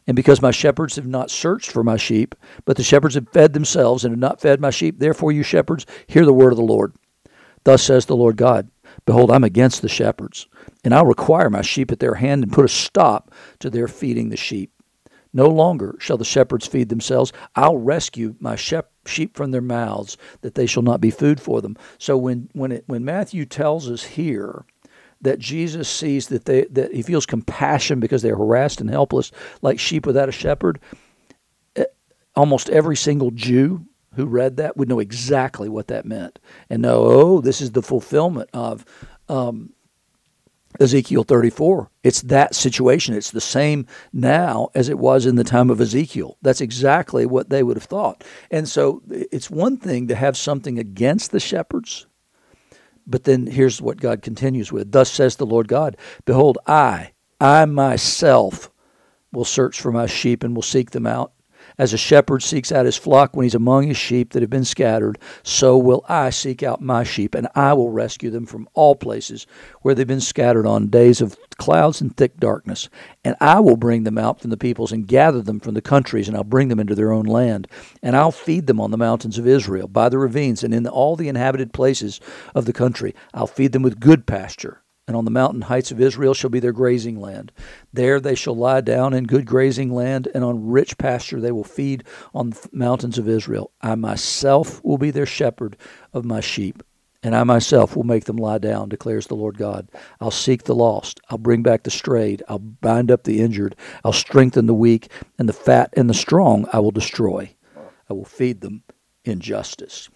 and 0.07 0.15
because 0.15 0.41
my 0.41 0.51
shepherds 0.51 0.97
have 0.97 1.07
not 1.07 1.31
searched 1.31 1.71
for 1.71 1.83
my 1.83 1.97
sheep, 1.97 2.35
but 2.65 2.77
the 2.77 2.83
shepherds 2.85 3.17
have 3.17 3.29
fed 3.31 3.53
themselves 3.53 4.05
and 4.05 4.13
have 4.13 4.19
not 4.19 4.41
fed 4.41 4.61
my 4.61 4.71
sheep, 4.71 4.99
therefore, 4.99 5.33
you 5.33 5.43
shepherds, 5.43 5.85
hear 6.07 6.25
the 6.25 6.33
word 6.33 6.53
of 6.53 6.59
the 6.59 6.63
Lord. 6.63 6.95
Thus 7.65 7.83
says 7.83 8.07
the 8.07 8.17
Lord 8.17 8.37
God 8.37 8.71
Behold, 9.05 9.31
I'm 9.31 9.45
against 9.45 9.83
the 9.83 9.89
shepherds, 9.89 10.47
and 10.85 10.95
I'll 10.95 11.07
require 11.07 11.51
my 11.51 11.63
sheep 11.63 11.93
at 11.93 12.01
their 12.01 12.15
hand 12.15 12.43
and 12.43 12.53
put 12.53 12.65
a 12.65 12.69
stop 12.69 13.33
to 13.59 13.69
their 13.69 13.89
feeding 13.89 14.31
the 14.31 14.37
sheep. 14.37 14.73
No 15.33 15.49
longer 15.49 15.97
shall 15.99 16.17
the 16.17 16.25
shepherds 16.25 16.67
feed 16.67 16.89
themselves. 16.89 17.33
I'll 17.55 17.77
rescue 17.77 18.37
my 18.41 18.57
shep- 18.57 18.93
sheep 19.05 19.37
from 19.37 19.51
their 19.51 19.61
mouths, 19.61 20.17
that 20.41 20.55
they 20.55 20.67
shall 20.67 20.83
not 20.83 21.01
be 21.01 21.11
food 21.11 21.41
for 21.41 21.61
them. 21.61 21.77
So 21.99 22.17
when 22.17 22.49
when 22.53 22.73
it, 22.73 22.85
when 22.87 23.05
Matthew 23.05 23.45
tells 23.45 23.91
us 23.91 24.05
here 24.05 24.65
that 25.21 25.39
Jesus 25.39 25.89
sees 25.89 26.29
that 26.29 26.45
they 26.45 26.65
that 26.67 26.95
he 26.95 27.03
feels 27.03 27.27
compassion 27.27 28.01
because 28.01 28.23
they're 28.23 28.37
harassed 28.37 28.81
and 28.81 28.91
helpless 28.91 29.33
like 29.63 29.79
sheep 29.79 30.07
without 30.07 30.29
a 30.29 30.33
shepherd. 30.33 30.79
Eh, 31.77 31.85
almost 32.35 32.69
every 32.71 32.97
single 32.97 33.31
Jew 33.31 33.87
who 34.15 34.27
read 34.27 34.57
that 34.57 34.77
would 34.77 34.89
know 34.89 34.99
exactly 34.99 35.69
what 35.69 35.89
that 35.89 36.07
meant 36.07 36.39
and 36.69 36.83
know, 36.83 37.05
oh, 37.05 37.41
this 37.41 37.61
is 37.61 37.73
the 37.73 37.83
fulfillment 37.83 38.49
of 38.53 38.85
um, 39.29 39.73
Ezekiel 40.81 41.23
34. 41.23 41.91
It's 42.03 42.23
that 42.23 42.55
situation. 42.55 43.15
It's 43.15 43.31
the 43.31 43.41
same 43.41 43.87
now 44.13 44.69
as 44.75 44.89
it 44.89 44.99
was 44.99 45.27
in 45.27 45.37
the 45.37 45.45
time 45.45 45.71
of 45.71 45.81
Ezekiel. 45.81 46.39
That's 46.43 46.61
exactly 46.61 47.27
what 47.27 47.51
they 47.51 47.63
would 47.63 47.77
have 47.77 47.85
thought. 47.85 48.25
And 48.51 48.69
so 48.69 49.03
it's 49.11 49.51
one 49.51 49.77
thing 49.77 50.09
to 50.09 50.15
have 50.15 50.37
something 50.37 50.79
against 50.79 51.31
the 51.31 51.41
shepherds 51.41 52.07
but 53.07 53.25
then 53.25 53.47
here's 53.47 53.81
what 53.81 54.01
God 54.01 54.23
continues 54.23 54.73
with 54.73 54.93
Thus 54.93 55.11
says 55.11 55.37
the 55.37 55.47
Lord 55.47 55.69
God 55.69 55.97
Behold, 56.25 56.59
I, 56.67 57.13
I 57.41 57.65
myself 57.65 58.71
will 59.33 59.45
search 59.45 59.81
for 59.81 59.93
my 59.93 60.07
sheep 60.07 60.43
and 60.43 60.55
will 60.55 60.63
seek 60.63 60.91
them 60.91 61.07
out. 61.07 61.33
As 61.79 61.93
a 61.93 61.99
shepherd 61.99 62.43
seeks 62.43 62.73
out 62.73 62.87
his 62.87 62.97
flock 62.97 63.37
when 63.37 63.45
he's 63.45 63.55
among 63.55 63.87
his 63.87 63.99
sheep 63.99 64.33
that 64.33 64.41
have 64.41 64.49
been 64.49 64.65
scattered, 64.65 65.19
so 65.43 65.77
will 65.77 66.07
I 66.09 66.31
seek 66.31 66.63
out 66.63 66.81
my 66.81 67.05
sheep, 67.05 67.35
and 67.35 67.49
I 67.55 67.75
will 67.75 67.91
rescue 67.91 68.31
them 68.31 68.47
from 68.47 68.67
all 68.73 68.95
places 68.95 69.47
where 69.83 69.95
they've 69.95 70.07
been 70.07 70.21
scattered 70.21 70.67
on 70.67 70.89
days 70.89 71.21
of 71.21 71.37
clouds 71.59 72.01
and 72.01 72.17
thick 72.17 72.41
darkness. 72.41 72.89
And 73.25 73.37
I 73.43 73.61
will 73.61 73.77
bring 73.77 74.05
them 74.05 74.17
out 74.17 74.41
from 74.41 74.49
the 74.49 74.57
peoples 74.57 74.91
and 74.91 75.07
gather 75.07 75.43
them 75.43 75.61
from 75.61 75.75
the 75.75 75.83
countries, 75.83 76.29
and 76.29 76.37
I'll 76.37 76.45
bring 76.45 76.69
them 76.69 76.81
into 76.81 76.95
their 76.95 77.13
own 77.13 77.27
land. 77.27 77.69
And 78.03 78.17
I'll 78.17 78.33
feed 78.33 78.67
them 78.67 78.81
on 78.81 78.91
the 78.91 78.97
mountains 78.97 79.37
of 79.37 79.47
Israel, 79.47 79.87
by 79.87 80.09
the 80.09 80.19
ravines, 80.19 80.65
and 80.65 80.73
in 80.73 80.87
all 80.87 81.15
the 81.15 81.29
inhabited 81.29 81.75
places 81.75 82.21
of 82.55 82.65
the 82.65 82.73
country. 82.73 83.15
I'll 83.35 83.47
feed 83.47 83.73
them 83.73 83.83
with 83.83 84.01
good 84.01 84.27
pasture 84.27 84.81
and 85.07 85.17
on 85.17 85.25
the 85.25 85.31
mountain 85.31 85.63
heights 85.63 85.91
of 85.91 86.01
Israel 86.01 86.35
shall 86.35 86.51
be 86.51 86.61
their 86.61 86.73
grazing 86.73 87.21
land. 87.21 87.53
There 87.93 88.21
they 88.21 88.35
shall 88.35 88.57
lie 88.57 88.81
down 88.81 89.15
in 89.15 89.25
good 89.25 89.47
grazing 89.47 89.93
land, 89.95 90.29
and 90.35 90.45
on 90.45 90.69
rich 90.69 90.99
pasture 90.99 91.41
they 91.41 91.53
will 91.53 91.65
feed 91.65 92.05
on 92.35 92.51
the 92.51 92.69
mountains 92.73 93.19
of 93.19 93.29
Israel. 93.29 93.71
I 93.83 93.95
myself 93.95 94.83
will 94.85 94.99
be 94.99 95.11
their 95.11 95.27
shepherd 95.27 95.77
of 96.13 96.25
my 96.25 96.41
sheep. 96.41 96.83
and 97.23 97.35
I 97.35 97.45
myself 97.45 97.97
will 97.97 98.05
make 98.05 98.25
them 98.25 98.37
lie 98.37 98.59
down, 98.59 98.89
declares 98.89 99.27
the 99.27 99.35
Lord 99.35 99.59
God. 99.59 99.89
I'll 100.21 100.31
seek 100.31 100.65
the 100.65 100.75
lost. 100.75 101.21
I'll 101.31 101.39
bring 101.39 101.63
back 101.63 101.83
the 101.83 101.91
strayed. 101.91 102.43
I'll 102.49 102.61
bind 102.61 103.11
up 103.11 103.25
the 103.25 103.41
injured. 103.41 103.75
I'll 104.05 104.13
strengthen 104.13 104.67
the 104.67 104.75
weak, 104.75 105.11
and 105.39 105.49
the 105.49 105.53
fat 105.55 105.91
and 105.97 106.09
the 106.09 106.15
strong 106.15 106.67
I 106.73 106.79
will 106.81 106.93
destroy. 106.93 107.55
I 108.09 108.13
will 108.15 108.25
feed 108.25 108.61
them 108.61 108.85
in 109.25 109.41
justice. 109.41 110.09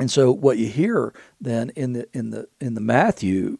And 0.00 0.10
so, 0.10 0.32
what 0.32 0.56
you 0.56 0.66
hear 0.66 1.12
then 1.40 1.70
in 1.76 1.92
the 1.92 2.08
in 2.14 2.30
the 2.30 2.48
in 2.58 2.72
the 2.72 2.80
Matthew 2.80 3.58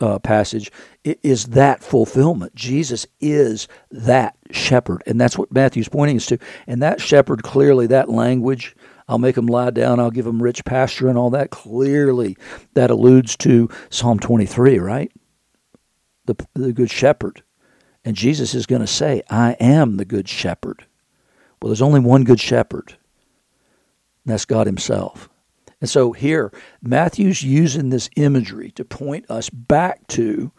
uh, 0.00 0.18
passage 0.18 0.72
is 1.04 1.44
that 1.48 1.84
fulfillment. 1.84 2.54
Jesus 2.54 3.06
is 3.20 3.68
that 3.90 4.34
shepherd, 4.50 5.02
and 5.06 5.20
that's 5.20 5.36
what 5.36 5.52
Matthew's 5.52 5.90
pointing 5.90 6.16
us 6.16 6.26
to. 6.26 6.38
And 6.66 6.82
that 6.82 7.02
shepherd, 7.02 7.42
clearly, 7.42 7.86
that 7.88 8.08
language, 8.08 8.74
I'll 9.08 9.18
make 9.18 9.34
them 9.34 9.46
lie 9.46 9.70
down, 9.70 10.00
I'll 10.00 10.10
give 10.10 10.24
them 10.24 10.42
rich 10.42 10.64
pasture, 10.64 11.08
and 11.08 11.18
all 11.18 11.28
that. 11.30 11.50
Clearly, 11.50 12.38
that 12.72 12.90
alludes 12.90 13.36
to 13.38 13.68
Psalm 13.90 14.18
23, 14.18 14.78
right? 14.78 15.12
The 16.24 16.34
the 16.54 16.72
good 16.72 16.90
shepherd, 16.90 17.42
and 18.06 18.16
Jesus 18.16 18.54
is 18.54 18.64
going 18.64 18.80
to 18.80 18.86
say, 18.86 19.22
"I 19.28 19.52
am 19.60 19.98
the 19.98 20.06
good 20.06 20.30
shepherd." 20.30 20.86
Well, 21.60 21.68
there's 21.68 21.82
only 21.82 22.00
one 22.00 22.24
good 22.24 22.40
shepherd, 22.40 22.96
and 24.24 24.32
that's 24.32 24.46
God 24.46 24.66
Himself. 24.66 25.28
And 25.84 25.90
so 25.90 26.12
here, 26.12 26.50
Matthew's 26.80 27.42
using 27.42 27.90
this 27.90 28.08
imagery 28.16 28.70
to 28.70 28.86
point 28.86 29.30
us 29.30 29.50
back 29.50 30.06
to 30.06 30.50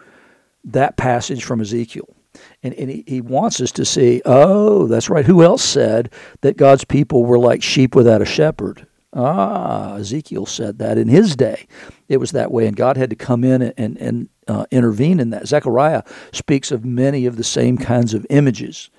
that 0.63 0.97
passage 0.97 1.43
from 1.43 1.61
Ezekiel. 1.61 2.15
And, 2.61 2.75
and 2.75 2.91
he, 2.91 3.03
he 3.07 3.21
wants 3.21 3.59
us 3.59 3.71
to 3.71 3.85
see, 3.85 4.21
oh, 4.23 4.85
that's 4.85 5.09
right. 5.09 5.25
Who 5.25 5.41
else 5.41 5.63
said 5.63 6.13
that 6.41 6.57
God's 6.57 6.85
people 6.85 7.25
were 7.25 7.39
like 7.39 7.63
sheep 7.63 7.95
without 7.95 8.21
a 8.21 8.25
shepherd? 8.25 8.85
Ah, 9.13 9.95
Ezekiel 9.95 10.45
said 10.45 10.77
that 10.77 10.99
in 10.99 11.07
his 11.07 11.35
day. 11.35 11.65
It 12.07 12.17
was 12.17 12.31
that 12.33 12.51
way, 12.51 12.67
and 12.67 12.77
God 12.77 12.95
had 12.95 13.09
to 13.09 13.15
come 13.15 13.43
in 13.43 13.63
and, 13.63 13.97
and 13.97 14.29
uh, 14.47 14.67
intervene 14.69 15.19
in 15.19 15.31
that. 15.31 15.47
Zechariah 15.47 16.03
speaks 16.33 16.71
of 16.71 16.85
many 16.85 17.25
of 17.25 17.35
the 17.35 17.43
same 17.43 17.79
kinds 17.79 18.13
of 18.13 18.27
images. 18.29 18.91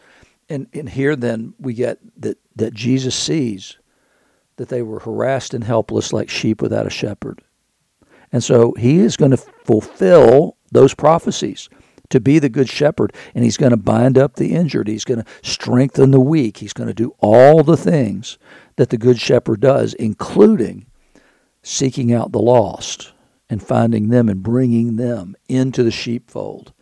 And, 0.48 0.66
and 0.72 0.88
here 0.88 1.14
then 1.14 1.54
we 1.60 1.72
get 1.72 2.00
that, 2.20 2.38
that 2.56 2.74
Jesus 2.74 3.14
sees 3.14 3.78
that 4.56 4.68
they 4.68 4.82
were 4.82 5.00
harassed 5.00 5.54
and 5.54 5.64
helpless 5.64 6.12
like 6.12 6.30
sheep 6.30 6.62
without 6.62 6.86
a 6.86 6.90
shepherd. 6.90 7.42
And 8.32 8.42
so 8.42 8.72
he 8.78 8.98
is 8.98 9.16
going 9.16 9.30
to 9.30 9.36
fulfill 9.36 10.56
those 10.72 10.94
prophecies 10.94 11.68
to 12.10 12.20
be 12.20 12.38
the 12.38 12.48
good 12.48 12.68
shepherd, 12.68 13.12
and 13.34 13.44
he's 13.44 13.56
going 13.56 13.70
to 13.70 13.76
bind 13.76 14.16
up 14.16 14.36
the 14.36 14.54
injured. 14.54 14.88
He's 14.88 15.04
going 15.04 15.22
to 15.22 15.26
strengthen 15.42 16.10
the 16.10 16.20
weak. 16.20 16.58
He's 16.58 16.72
going 16.72 16.88
to 16.88 16.94
do 16.94 17.14
all 17.18 17.62
the 17.62 17.76
things 17.76 18.38
that 18.76 18.90
the 18.90 18.98
good 18.98 19.18
shepherd 19.18 19.60
does, 19.60 19.94
including 19.94 20.86
seeking 21.62 22.12
out 22.12 22.32
the 22.32 22.40
lost 22.40 23.12
and 23.50 23.62
finding 23.62 24.08
them 24.08 24.28
and 24.28 24.42
bringing 24.42 24.96
them 24.96 25.36
into 25.48 25.82
the 25.82 25.90
sheepfold. 25.90 26.72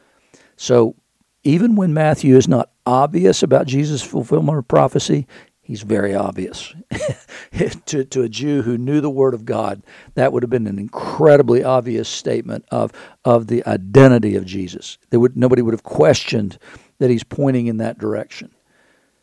So 0.56 0.96
even 1.42 1.76
when 1.76 1.94
Matthew 1.94 2.36
is 2.36 2.48
not 2.48 2.70
obvious 2.86 3.42
about 3.42 3.66
Jesus' 3.66 4.02
fulfillment 4.02 4.58
of 4.58 4.68
prophecy, 4.68 5.26
he's 5.64 5.83
very 5.83 6.14
obvious. 6.14 6.73
to, 7.87 8.04
to 8.04 8.23
a 8.23 8.28
Jew 8.28 8.62
who 8.62 8.78
knew 8.78 9.00
the 9.00 9.11
Word 9.11 9.35
of 9.35 9.44
God, 9.44 9.83
that 10.14 10.33
would 10.33 10.42
have 10.42 10.50
been 10.50 10.66
an 10.66 10.78
incredibly 10.78 11.64
obvious 11.64 12.09
statement 12.09 12.64
of, 12.71 12.92
of 13.25 13.49
the 13.49 13.66
identity 13.66 14.37
of 14.37 14.44
Jesus. 14.44 14.99
They 15.11 15.16
would, 15.16 15.37
nobody 15.37 15.62
would 15.62 15.75
have 15.75 15.83
questioned 15.83 16.59
that 16.99 17.11
he's 17.11 17.25
pointing 17.25 17.66
in 17.66 17.78
that 17.78 17.99
direction. 17.99 18.50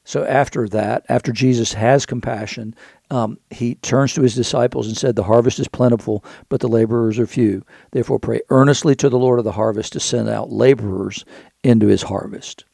So 0.03 0.25
after 0.25 0.67
that, 0.69 1.05
after 1.09 1.31
Jesus 1.31 1.73
has 1.73 2.05
compassion, 2.07 2.75
um, 3.11 3.37
he 3.51 3.75
turns 3.75 4.13
to 4.13 4.21
his 4.23 4.33
disciples 4.33 4.87
and 4.87 4.97
said, 4.97 5.15
The 5.15 5.23
harvest 5.23 5.59
is 5.59 5.67
plentiful, 5.67 6.25
but 6.49 6.59
the 6.59 6.67
laborers 6.67 7.19
are 7.19 7.27
few. 7.27 7.63
Therefore, 7.91 8.19
pray 8.19 8.41
earnestly 8.49 8.95
to 8.95 9.09
the 9.09 9.19
Lord 9.19 9.37
of 9.37 9.45
the 9.45 9.51
harvest 9.51 9.93
to 9.93 9.99
send 9.99 10.27
out 10.27 10.51
laborers 10.51 11.23
into 11.63 11.87
his 11.87 12.01
harvest. 12.03 12.65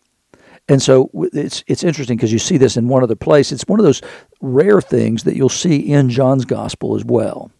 And 0.70 0.82
so 0.82 1.10
it's 1.34 1.64
it's 1.68 1.84
interesting 1.84 2.18
because 2.18 2.34
you 2.34 2.40
see 2.40 2.58
this 2.58 2.78
in 2.78 2.88
one 2.88 3.04
other 3.04 3.16
place. 3.16 3.52
It's 3.52 3.68
one 3.68 3.80
of 3.80 3.86
those 3.86 4.02
rare 4.42 4.82
things 4.82 5.24
that 5.24 5.36
you'll 5.36 5.50
see 5.50 5.78
in 5.78 6.10
John's 6.10 6.46
gospel 6.46 6.96
as 6.96 7.06
well. 7.06 7.52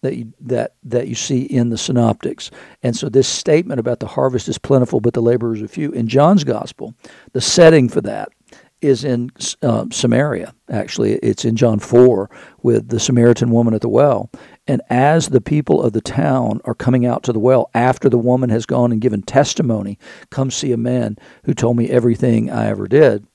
That 0.00 0.16
you, 0.16 0.32
that 0.40 0.74
that 0.84 1.08
you 1.08 1.14
see 1.14 1.42
in 1.42 1.70
the 1.70 1.78
synoptics, 1.78 2.50
and 2.82 2.96
so 2.96 3.08
this 3.08 3.28
statement 3.28 3.80
about 3.80 4.00
the 4.00 4.06
harvest 4.06 4.48
is 4.48 4.56
plentiful, 4.56 5.00
but 5.00 5.12
the 5.12 5.20
laborers 5.20 5.60
are 5.60 5.68
few. 5.68 5.90
In 5.90 6.06
John's 6.08 6.44
gospel, 6.44 6.94
the 7.32 7.40
setting 7.40 7.88
for 7.88 8.00
that 8.02 8.28
is 8.80 9.04
in 9.04 9.30
uh, 9.62 9.86
Samaria. 9.90 10.54
Actually, 10.70 11.14
it's 11.14 11.44
in 11.44 11.56
John 11.56 11.80
4 11.80 12.30
with 12.62 12.88
the 12.88 13.00
Samaritan 13.00 13.50
woman 13.50 13.74
at 13.74 13.80
the 13.80 13.88
well. 13.88 14.30
And 14.68 14.82
as 14.90 15.30
the 15.30 15.40
people 15.40 15.82
of 15.82 15.94
the 15.94 16.02
town 16.02 16.60
are 16.64 16.74
coming 16.74 17.06
out 17.06 17.22
to 17.24 17.32
the 17.32 17.38
well, 17.38 17.70
after 17.74 18.08
the 18.08 18.18
woman 18.18 18.50
has 18.50 18.66
gone 18.66 18.92
and 18.92 19.00
given 19.00 19.22
testimony, 19.22 19.98
come 20.30 20.50
see 20.50 20.72
a 20.72 20.76
man 20.76 21.16
who 21.44 21.54
told 21.54 21.76
me 21.76 21.88
everything 21.88 22.50
I 22.50 22.66
ever 22.66 22.86
did. 22.86 23.26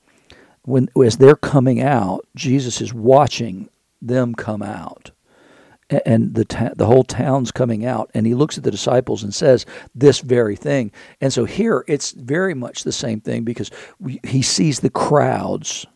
When 0.62 0.88
as 1.04 1.18
they're 1.18 1.36
coming 1.36 1.82
out, 1.82 2.24
Jesus 2.36 2.80
is 2.80 2.94
watching 2.94 3.68
them 4.00 4.34
come 4.34 4.62
out 4.62 5.10
and 5.90 6.34
the 6.34 6.44
ta- 6.44 6.72
the 6.76 6.86
whole 6.86 7.04
town's 7.04 7.50
coming 7.50 7.84
out 7.84 8.10
and 8.14 8.26
he 8.26 8.34
looks 8.34 8.56
at 8.56 8.64
the 8.64 8.70
disciples 8.70 9.22
and 9.22 9.34
says 9.34 9.66
this 9.94 10.20
very 10.20 10.56
thing 10.56 10.90
and 11.20 11.32
so 11.32 11.44
here 11.44 11.84
it's 11.86 12.12
very 12.12 12.54
much 12.54 12.84
the 12.84 12.92
same 12.92 13.20
thing 13.20 13.44
because 13.44 13.70
we, 14.00 14.18
he 14.24 14.40
sees 14.40 14.80
the 14.80 14.90
crowds 14.90 15.86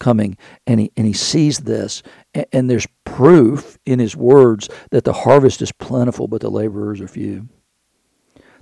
coming 0.00 0.36
and 0.66 0.80
he 0.80 0.92
and 0.96 1.06
he 1.06 1.12
sees 1.12 1.60
this 1.60 2.02
and, 2.34 2.46
and 2.52 2.70
there's 2.70 2.86
proof 3.04 3.78
in 3.86 3.98
his 3.98 4.16
words 4.16 4.68
that 4.90 5.04
the 5.04 5.12
harvest 5.12 5.62
is 5.62 5.70
plentiful 5.72 6.26
but 6.26 6.40
the 6.40 6.50
laborers 6.50 7.00
are 7.00 7.08
few 7.08 7.48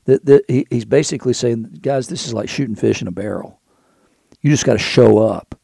that, 0.05 0.25
that 0.27 0.43
he, 0.49 0.67
he's 0.71 0.85
basically 0.85 1.33
saying 1.33 1.79
guys 1.81 2.09
this 2.09 2.27
is 2.27 2.35
like 2.35 2.49
shooting 2.49 2.77
fish 2.77 3.01
in 3.01 3.09
a 3.09 3.13
barrel 3.13 3.61
you 4.43 4.51
just 4.51 4.65
got 4.65 4.75
to 4.75 4.79
show 4.79 5.19
up 5.19 5.55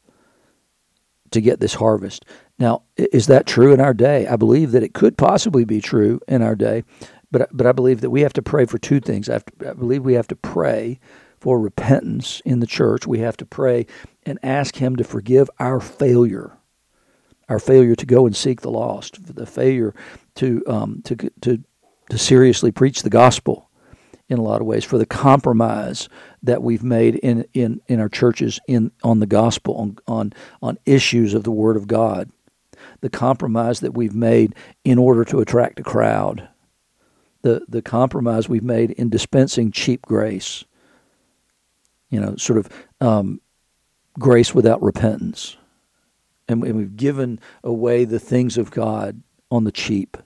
to 1.31 1.41
get 1.41 1.59
this 1.59 1.73
harvest 1.73 2.25
now, 2.57 2.83
is 2.95 3.27
that 3.27 3.45
true 3.45 3.73
in 3.73 3.81
our 3.81 3.93
day? 3.93 4.27
I 4.27 4.37
believe 4.37 4.71
that 4.71 4.83
it 4.83 4.93
could 4.93 5.17
possibly 5.17 5.65
be 5.65 5.81
true 5.81 6.21
in 6.27 6.41
our 6.41 6.55
day, 6.55 6.83
but 7.31 7.49
but 7.51 7.67
I 7.67 7.73
believe 7.73 8.01
that 8.01 8.11
we 8.11 8.21
have 8.21 8.33
to 8.33 8.41
pray 8.41 8.65
for 8.65 8.77
two 8.77 8.99
things. 9.01 9.29
I, 9.29 9.39
to, 9.39 9.69
I 9.69 9.73
believe 9.73 10.05
we 10.05 10.13
have 10.13 10.27
to 10.29 10.35
pray 10.35 10.99
for 11.39 11.59
repentance 11.59 12.41
in 12.45 12.61
the 12.61 12.67
church. 12.67 13.05
We 13.05 13.19
have 13.19 13.35
to 13.37 13.45
pray 13.45 13.87
and 14.25 14.39
ask 14.43 14.75
Him 14.75 14.95
to 14.95 15.03
forgive 15.03 15.49
our 15.59 15.79
failure, 15.79 16.57
our 17.47 17.59
failure 17.59 17.95
to 17.95 18.05
go 18.05 18.25
and 18.25 18.35
seek 18.35 18.61
the 18.61 18.71
lost, 18.71 19.35
the 19.35 19.45
failure 19.45 19.93
to 20.35 20.63
um, 20.67 21.01
to 21.03 21.15
to 21.41 21.63
to 22.09 22.17
seriously 22.17 22.71
preach 22.71 23.03
the 23.03 23.09
gospel 23.09 23.69
in 24.27 24.39
a 24.39 24.41
lot 24.41 24.61
of 24.61 24.67
ways 24.67 24.83
for 24.83 24.97
the 24.97 25.05
compromise 25.05 26.09
that 26.41 26.63
we've 26.63 26.83
made 26.83 27.15
in, 27.15 27.45
in, 27.53 27.79
in 27.87 27.99
our 27.99 28.09
churches 28.09 28.59
in 28.67 28.91
on 29.03 29.19
the 29.19 29.27
gospel 29.27 29.75
on, 29.75 29.97
on 30.07 30.33
on 30.61 30.77
issues 30.85 31.33
of 31.33 31.43
the 31.43 31.51
word 31.51 31.77
of 31.77 31.87
God. 31.87 32.31
The 33.01 33.09
compromise 33.09 33.81
that 33.81 33.93
we've 33.93 34.15
made 34.15 34.55
in 34.83 34.97
order 34.97 35.23
to 35.25 35.39
attract 35.39 35.79
a 35.79 35.83
crowd, 35.83 36.47
the, 37.41 37.63
the 37.67 37.81
compromise 37.81 38.49
we've 38.49 38.63
made 38.63 38.91
in 38.91 39.09
dispensing 39.09 39.71
cheap 39.71 40.01
grace, 40.01 40.63
you 42.09 42.19
know, 42.19 42.35
sort 42.35 42.59
of 42.59 42.69
um, 43.01 43.41
grace 44.19 44.53
without 44.53 44.81
repentance. 44.81 45.57
And, 46.47 46.61
we've 46.61 46.95
given 46.95 47.39
away 47.63 48.05
the 48.05 48.19
things 48.19 48.57
of 48.57 48.69
God 48.69 49.21
on 49.49 49.63
the 49.63 49.71
cheap. 49.71 50.17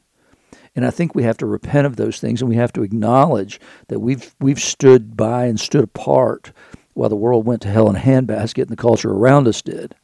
And 0.75 0.85
I 0.85 0.91
think 0.91 1.15
we 1.15 1.23
have 1.23 1.37
to 1.37 1.45
repent 1.45 1.87
of 1.87 1.95
those 1.95 2.19
things 2.19 2.41
and 2.41 2.49
we 2.49 2.55
have 2.55 2.73
to 2.73 2.83
acknowledge 2.83 3.59
that 3.87 3.99
we've 3.99 4.33
we've 4.39 4.59
stood 4.59 5.17
by 5.17 5.45
and 5.45 5.59
stood 5.59 5.83
apart 5.83 6.51
while 6.93 7.09
the 7.09 7.15
world 7.15 7.45
went 7.45 7.61
to 7.61 7.69
hell 7.69 7.89
in 7.89 7.95
a 7.95 7.99
handbasket 7.99 8.63
and 8.63 8.69
the 8.69 8.75
culture 8.75 9.11
around 9.11 9.47
us 9.47 9.61
did. 9.61 9.95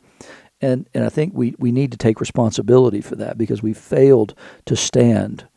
And, 0.61 0.87
and 0.93 1.03
I 1.03 1.09
think 1.09 1.33
we, 1.33 1.53
we 1.59 1.71
need 1.71 1.91
to 1.91 1.97
take 1.97 2.19
responsibility 2.21 3.01
for 3.01 3.15
that 3.17 3.37
because 3.37 3.61
we 3.61 3.73
failed 3.73 4.33
to 4.65 4.75
stand. 4.75 5.47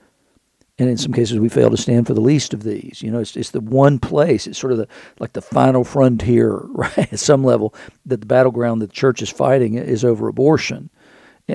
And 0.79 0.89
in 0.89 0.97
some 0.97 1.13
cases, 1.13 1.39
we 1.39 1.49
fail 1.49 1.71
to 1.71 1.77
stand 1.77 2.07
for 2.07 2.15
the 2.15 2.21
least 2.21 2.55
of 2.55 2.63
these. 2.63 3.03
You 3.03 3.11
know, 3.11 3.19
it's, 3.19 3.37
it's 3.37 3.51
the 3.51 3.61
one 3.61 3.99
place, 3.99 4.47
it's 4.47 4.59
sort 4.59 4.73
of 4.73 4.79
the, 4.79 4.89
like 5.19 5.33
the 5.33 5.43
final 5.43 5.83
frontier, 5.83 6.55
right, 6.69 7.13
at 7.13 7.19
some 7.19 7.43
level, 7.43 7.75
that 8.07 8.21
the 8.21 8.27
battleground 8.27 8.83
that 8.83 8.91
the 8.91 8.97
church 8.97 9.21
is 9.21 9.31
fighting 9.31 9.75
is 9.75 10.05
over 10.05 10.29
abortion. 10.29 10.91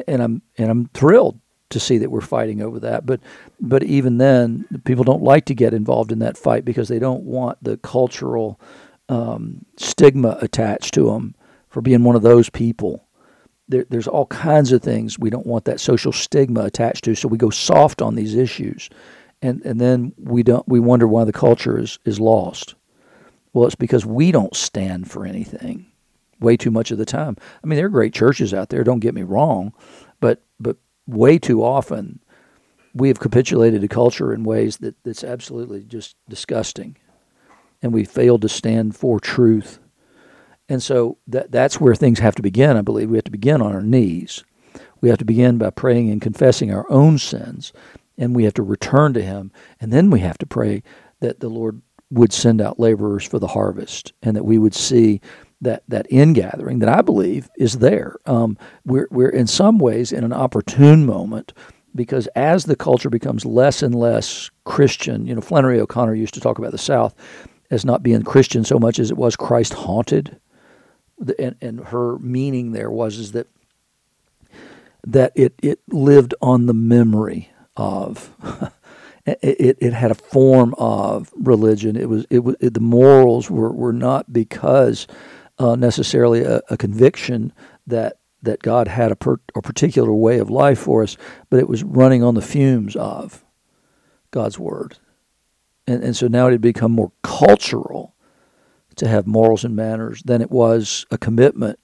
And 0.07 0.21
I'm, 0.21 0.41
and 0.57 0.69
I'm 0.69 0.87
thrilled 0.89 1.39
to 1.73 1.79
see 1.79 1.97
that 1.97 2.09
we're 2.11 2.21
fighting 2.21 2.61
over 2.61 2.79
that. 2.79 3.05
But 3.05 3.19
but 3.59 3.83
even 3.83 4.17
then, 4.17 4.65
people 4.85 5.03
don't 5.03 5.23
like 5.23 5.45
to 5.45 5.55
get 5.55 5.73
involved 5.73 6.11
in 6.11 6.19
that 6.19 6.37
fight 6.37 6.65
because 6.65 6.87
they 6.87 6.99
don't 6.99 7.23
want 7.23 7.63
the 7.63 7.77
cultural 7.77 8.59
um, 9.09 9.65
stigma 9.77 10.37
attached 10.41 10.93
to 10.95 11.05
them 11.05 11.35
for 11.69 11.81
being 11.81 12.03
one 12.03 12.15
of 12.15 12.21
those 12.21 12.49
people 12.49 13.02
there, 13.73 13.85
there's 13.89 14.07
all 14.07 14.27
kinds 14.27 14.71
of 14.71 14.81
things 14.81 15.17
we 15.17 15.29
don't 15.29 15.47
want 15.47 15.65
that 15.65 15.79
social 15.79 16.11
stigma 16.11 16.61
attached 16.61 17.03
to. 17.05 17.15
So 17.15 17.27
we 17.27 17.37
go 17.37 17.49
soft 17.49 18.01
on 18.01 18.15
these 18.15 18.35
issues, 18.35 18.89
and 19.41 19.61
and 19.65 19.81
then 19.81 20.13
we 20.17 20.43
don't 20.43 20.67
we 20.67 20.79
wonder 20.79 21.07
why 21.07 21.23
the 21.23 21.33
culture 21.33 21.79
is 21.79 21.99
is 22.05 22.19
lost. 22.19 22.75
Well, 23.53 23.65
it's 23.65 23.75
because 23.75 24.05
we 24.05 24.31
don't 24.31 24.55
stand 24.55 25.09
for 25.09 25.25
anything 25.25 25.87
way 26.39 26.57
too 26.57 26.71
much 26.71 26.91
of 26.91 26.97
the 26.97 27.05
time. 27.05 27.37
I 27.63 27.67
mean, 27.67 27.77
there 27.77 27.85
are 27.85 27.89
great 27.89 28.13
churches 28.13 28.53
out 28.53 28.69
there. 28.69 28.83
Don't 28.83 28.99
get 28.99 29.15
me 29.15 29.23
wrong, 29.23 29.73
but 30.19 30.43
but 30.59 30.77
way 31.07 31.39
too 31.39 31.63
often 31.63 32.19
we 32.93 33.07
have 33.07 33.19
capitulated 33.19 33.81
to 33.81 33.87
culture 33.87 34.31
in 34.33 34.43
ways 34.43 34.77
that 34.77 34.95
that's 35.03 35.23
absolutely 35.23 35.83
just 35.83 36.15
disgusting, 36.29 36.95
and 37.81 37.91
we 37.91 38.05
failed 38.05 38.43
to 38.43 38.49
stand 38.49 38.95
for 38.95 39.19
truth. 39.19 39.79
And 40.69 40.81
so 40.81 41.17
that 41.27 41.51
that's 41.51 41.79
where 41.79 41.95
things 41.95 42.19
have 42.19 42.35
to 42.35 42.41
begin. 42.41 42.77
I 42.77 42.81
believe 42.81 43.09
we 43.09 43.17
have 43.17 43.25
to 43.25 43.31
begin 43.31 43.61
on 43.61 43.73
our 43.73 43.81
knees. 43.81 44.43
We 45.01 45.09
have 45.09 45.17
to 45.17 45.25
begin 45.25 45.57
by 45.57 45.69
praying 45.69 46.09
and 46.09 46.21
confessing 46.21 46.73
our 46.73 46.89
own 46.89 47.17
sins, 47.17 47.73
and 48.17 48.35
we 48.35 48.45
have 48.45 48.53
to 48.53 48.63
return 48.63 49.13
to 49.13 49.21
Him, 49.21 49.51
and 49.81 49.91
then 49.91 50.09
we 50.09 50.21
have 50.21 50.37
to 50.37 50.45
pray 50.45 50.81
that 51.19 51.41
the 51.41 51.49
Lord 51.49 51.81
would 52.09 52.31
send 52.31 52.61
out 52.61 52.79
laborers 52.79 53.25
for 53.25 53.39
the 53.39 53.47
harvest, 53.47 54.13
and 54.21 54.35
that 54.37 54.45
we 54.45 54.57
would 54.57 54.73
see 54.73 55.19
that 55.59 55.83
that 55.89 56.07
ingathering 56.09 56.79
that 56.79 56.89
I 56.89 57.01
believe 57.01 57.49
is 57.57 57.79
there. 57.79 58.15
Um, 58.25 58.57
we're 58.85 59.07
we're 59.11 59.29
in 59.29 59.47
some 59.47 59.77
ways 59.77 60.13
in 60.13 60.23
an 60.23 60.33
opportune 60.33 61.05
moment 61.05 61.53
because 61.95 62.27
as 62.27 62.65
the 62.65 62.75
culture 62.75 63.09
becomes 63.09 63.45
less 63.45 63.83
and 63.83 63.93
less 63.93 64.49
Christian, 64.63 65.25
you 65.25 65.35
know, 65.35 65.41
Flannery 65.41 65.79
O'Connor 65.79 66.15
used 66.15 66.33
to 66.35 66.39
talk 66.39 66.57
about 66.57 66.71
the 66.71 66.77
South 66.77 67.13
as 67.71 67.85
not 67.85 68.03
being 68.03 68.23
Christian 68.23 68.63
so 68.63 68.79
much 68.79 68.99
as 68.99 69.11
it 69.11 69.17
was 69.17 69.35
Christ 69.35 69.73
haunted, 69.73 70.39
and 71.39 71.55
and 71.61 71.79
her 71.87 72.17
meaning 72.19 72.71
there 72.71 72.91
was 72.91 73.17
is 73.17 73.31
that 73.33 73.47
that 75.05 75.31
it 75.35 75.53
it 75.61 75.79
lived 75.89 76.33
on 76.41 76.65
the 76.65 76.73
memory 76.73 77.51
of. 77.75 78.31
it, 79.25 79.77
it 79.79 79.93
had 79.93 80.11
a 80.11 80.15
form 80.15 80.75
of 80.77 81.31
religion. 81.35 81.95
It 81.95 82.09
was 82.09 82.25
it 82.29 82.39
was 82.39 82.55
it, 82.59 82.73
the 82.73 82.79
morals 82.79 83.49
were, 83.49 83.71
were 83.71 83.93
not 83.93 84.33
because 84.33 85.07
uh, 85.59 85.75
necessarily 85.75 86.43
a, 86.43 86.61
a, 86.69 86.77
conviction 86.77 87.53
that 87.87 88.17
that 88.41 88.61
God 88.61 88.89
had 88.89 89.11
a, 89.11 89.15
per, 89.15 89.37
a 89.55 89.61
particular 89.61 90.11
way 90.11 90.39
of 90.39 90.49
life 90.49 90.79
for 90.79 91.03
us, 91.03 91.15
but 91.49 91.59
it 91.59 91.69
was 91.69 91.83
running 91.83 92.23
on 92.23 92.35
the 92.35 92.41
fumes 92.41 92.95
of 92.95 93.45
God's 94.31 94.59
word, 94.59 94.97
and 95.87 96.03
and 96.03 96.15
so 96.15 96.27
now 96.27 96.47
it 96.47 96.51
had 96.51 96.61
become 96.61 96.91
more 96.91 97.11
cultural 97.21 98.12
to 98.97 99.07
have 99.07 99.27
morals 99.27 99.63
and 99.63 99.75
manners 99.75 100.23
than 100.23 100.41
it 100.41 100.51
was 100.51 101.05
a 101.11 101.17
commitment 101.17 101.79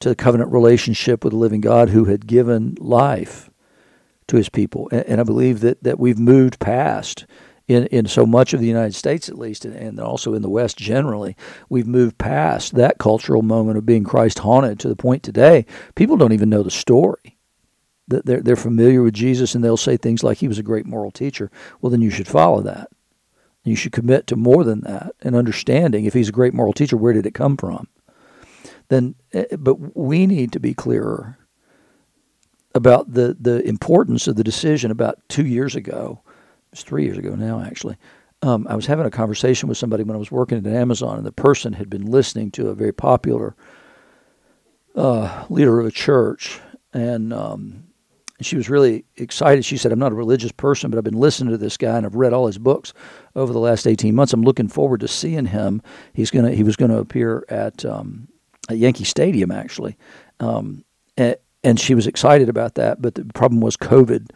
to 0.00 0.08
the 0.08 0.16
covenant 0.16 0.52
relationship 0.52 1.24
with 1.24 1.32
the 1.32 1.38
living 1.38 1.60
God 1.60 1.90
who 1.90 2.04
had 2.04 2.26
given 2.26 2.76
life 2.78 3.50
to 4.28 4.36
his 4.36 4.48
people. 4.48 4.88
And, 4.92 5.04
and 5.06 5.20
I 5.20 5.24
believe 5.24 5.60
that, 5.60 5.82
that 5.82 5.98
we've 5.98 6.18
moved 6.18 6.58
past 6.58 7.26
in, 7.68 7.86
in 7.86 8.06
so 8.06 8.26
much 8.26 8.52
of 8.52 8.60
the 8.60 8.66
United 8.66 8.94
States, 8.94 9.28
at 9.28 9.38
least, 9.38 9.64
and, 9.64 9.74
and 9.74 9.98
also 9.98 10.34
in 10.34 10.42
the 10.42 10.50
West 10.50 10.76
generally, 10.76 11.36
we've 11.68 11.86
moved 11.86 12.18
past 12.18 12.74
that 12.74 12.98
cultural 12.98 13.42
moment 13.42 13.78
of 13.78 13.86
being 13.86 14.04
Christ 14.04 14.40
haunted 14.40 14.78
to 14.80 14.88
the 14.88 14.96
point 14.96 15.22
today 15.22 15.66
people 15.94 16.16
don't 16.16 16.32
even 16.32 16.50
know 16.50 16.62
the 16.62 16.70
story. 16.70 17.38
They're, 18.08 18.40
they're 18.40 18.54
familiar 18.54 19.02
with 19.02 19.14
Jesus 19.14 19.56
and 19.56 19.64
they'll 19.64 19.76
say 19.76 19.96
things 19.96 20.22
like 20.22 20.38
he 20.38 20.46
was 20.46 20.60
a 20.60 20.62
great 20.62 20.86
moral 20.86 21.10
teacher. 21.10 21.50
Well, 21.80 21.90
then 21.90 22.02
you 22.02 22.10
should 22.10 22.28
follow 22.28 22.62
that. 22.62 22.88
You 23.66 23.74
should 23.74 23.92
commit 23.92 24.28
to 24.28 24.36
more 24.36 24.62
than 24.62 24.82
that 24.82 25.12
and 25.22 25.34
understanding 25.34 26.04
if 26.04 26.14
he's 26.14 26.28
a 26.28 26.32
great 26.32 26.54
moral 26.54 26.72
teacher, 26.72 26.96
where 26.96 27.12
did 27.12 27.26
it 27.26 27.34
come 27.34 27.56
from? 27.56 27.88
Then, 28.88 29.16
eh, 29.32 29.56
but 29.58 29.96
we 29.96 30.24
need 30.26 30.52
to 30.52 30.60
be 30.60 30.72
clearer 30.72 31.36
about 32.76 33.12
the, 33.12 33.36
the 33.40 33.66
importance 33.66 34.28
of 34.28 34.36
the 34.36 34.44
decision 34.44 34.92
about 34.92 35.18
two 35.28 35.44
years 35.44 35.74
ago. 35.74 36.22
It's 36.72 36.84
three 36.84 37.04
years 37.04 37.18
ago 37.18 37.34
now, 37.34 37.60
actually. 37.60 37.96
Um, 38.42 38.68
I 38.70 38.76
was 38.76 38.86
having 38.86 39.06
a 39.06 39.10
conversation 39.10 39.68
with 39.68 39.78
somebody 39.78 40.04
when 40.04 40.14
I 40.14 40.20
was 40.20 40.30
working 40.30 40.58
at 40.58 40.66
Amazon, 40.66 41.16
and 41.16 41.26
the 41.26 41.32
person 41.32 41.72
had 41.72 41.90
been 41.90 42.06
listening 42.06 42.52
to 42.52 42.68
a 42.68 42.74
very 42.74 42.92
popular 42.92 43.56
uh, 44.94 45.44
leader 45.48 45.80
of 45.80 45.86
a 45.86 45.90
church, 45.90 46.60
and 46.92 47.32
um, 47.32 47.88
she 48.40 48.56
was 48.56 48.68
really 48.68 49.04
excited. 49.16 49.64
She 49.64 49.76
said, 49.76 49.92
"I'm 49.92 49.98
not 49.98 50.12
a 50.12 50.16
religious 50.16 50.52
person, 50.52 50.90
but 50.90 50.98
I've 50.98 51.04
been 51.04 51.18
listening 51.18 51.52
to 51.52 51.58
this 51.58 51.76
guy, 51.76 51.96
and 51.96 52.04
I've 52.04 52.14
read 52.14 52.32
all 52.32 52.46
his 52.46 52.58
books 52.58 52.92
over 53.34 53.52
the 53.52 53.58
last 53.58 53.86
18 53.86 54.14
months. 54.14 54.32
I'm 54.32 54.42
looking 54.42 54.68
forward 54.68 55.00
to 55.00 55.08
seeing 55.08 55.46
him. 55.46 55.82
He's 56.12 56.30
gonna 56.30 56.52
he 56.52 56.62
was 56.62 56.76
going 56.76 56.90
to 56.90 56.98
appear 56.98 57.44
at, 57.48 57.84
um, 57.84 58.28
at 58.68 58.78
Yankee 58.78 59.04
Stadium, 59.04 59.50
actually." 59.50 59.96
Um, 60.40 60.84
and, 61.16 61.36
and 61.64 61.80
she 61.80 61.94
was 61.94 62.06
excited 62.06 62.48
about 62.48 62.74
that. 62.74 63.00
But 63.00 63.14
the 63.14 63.24
problem 63.24 63.60
was 63.60 63.76
COVID 63.76 64.30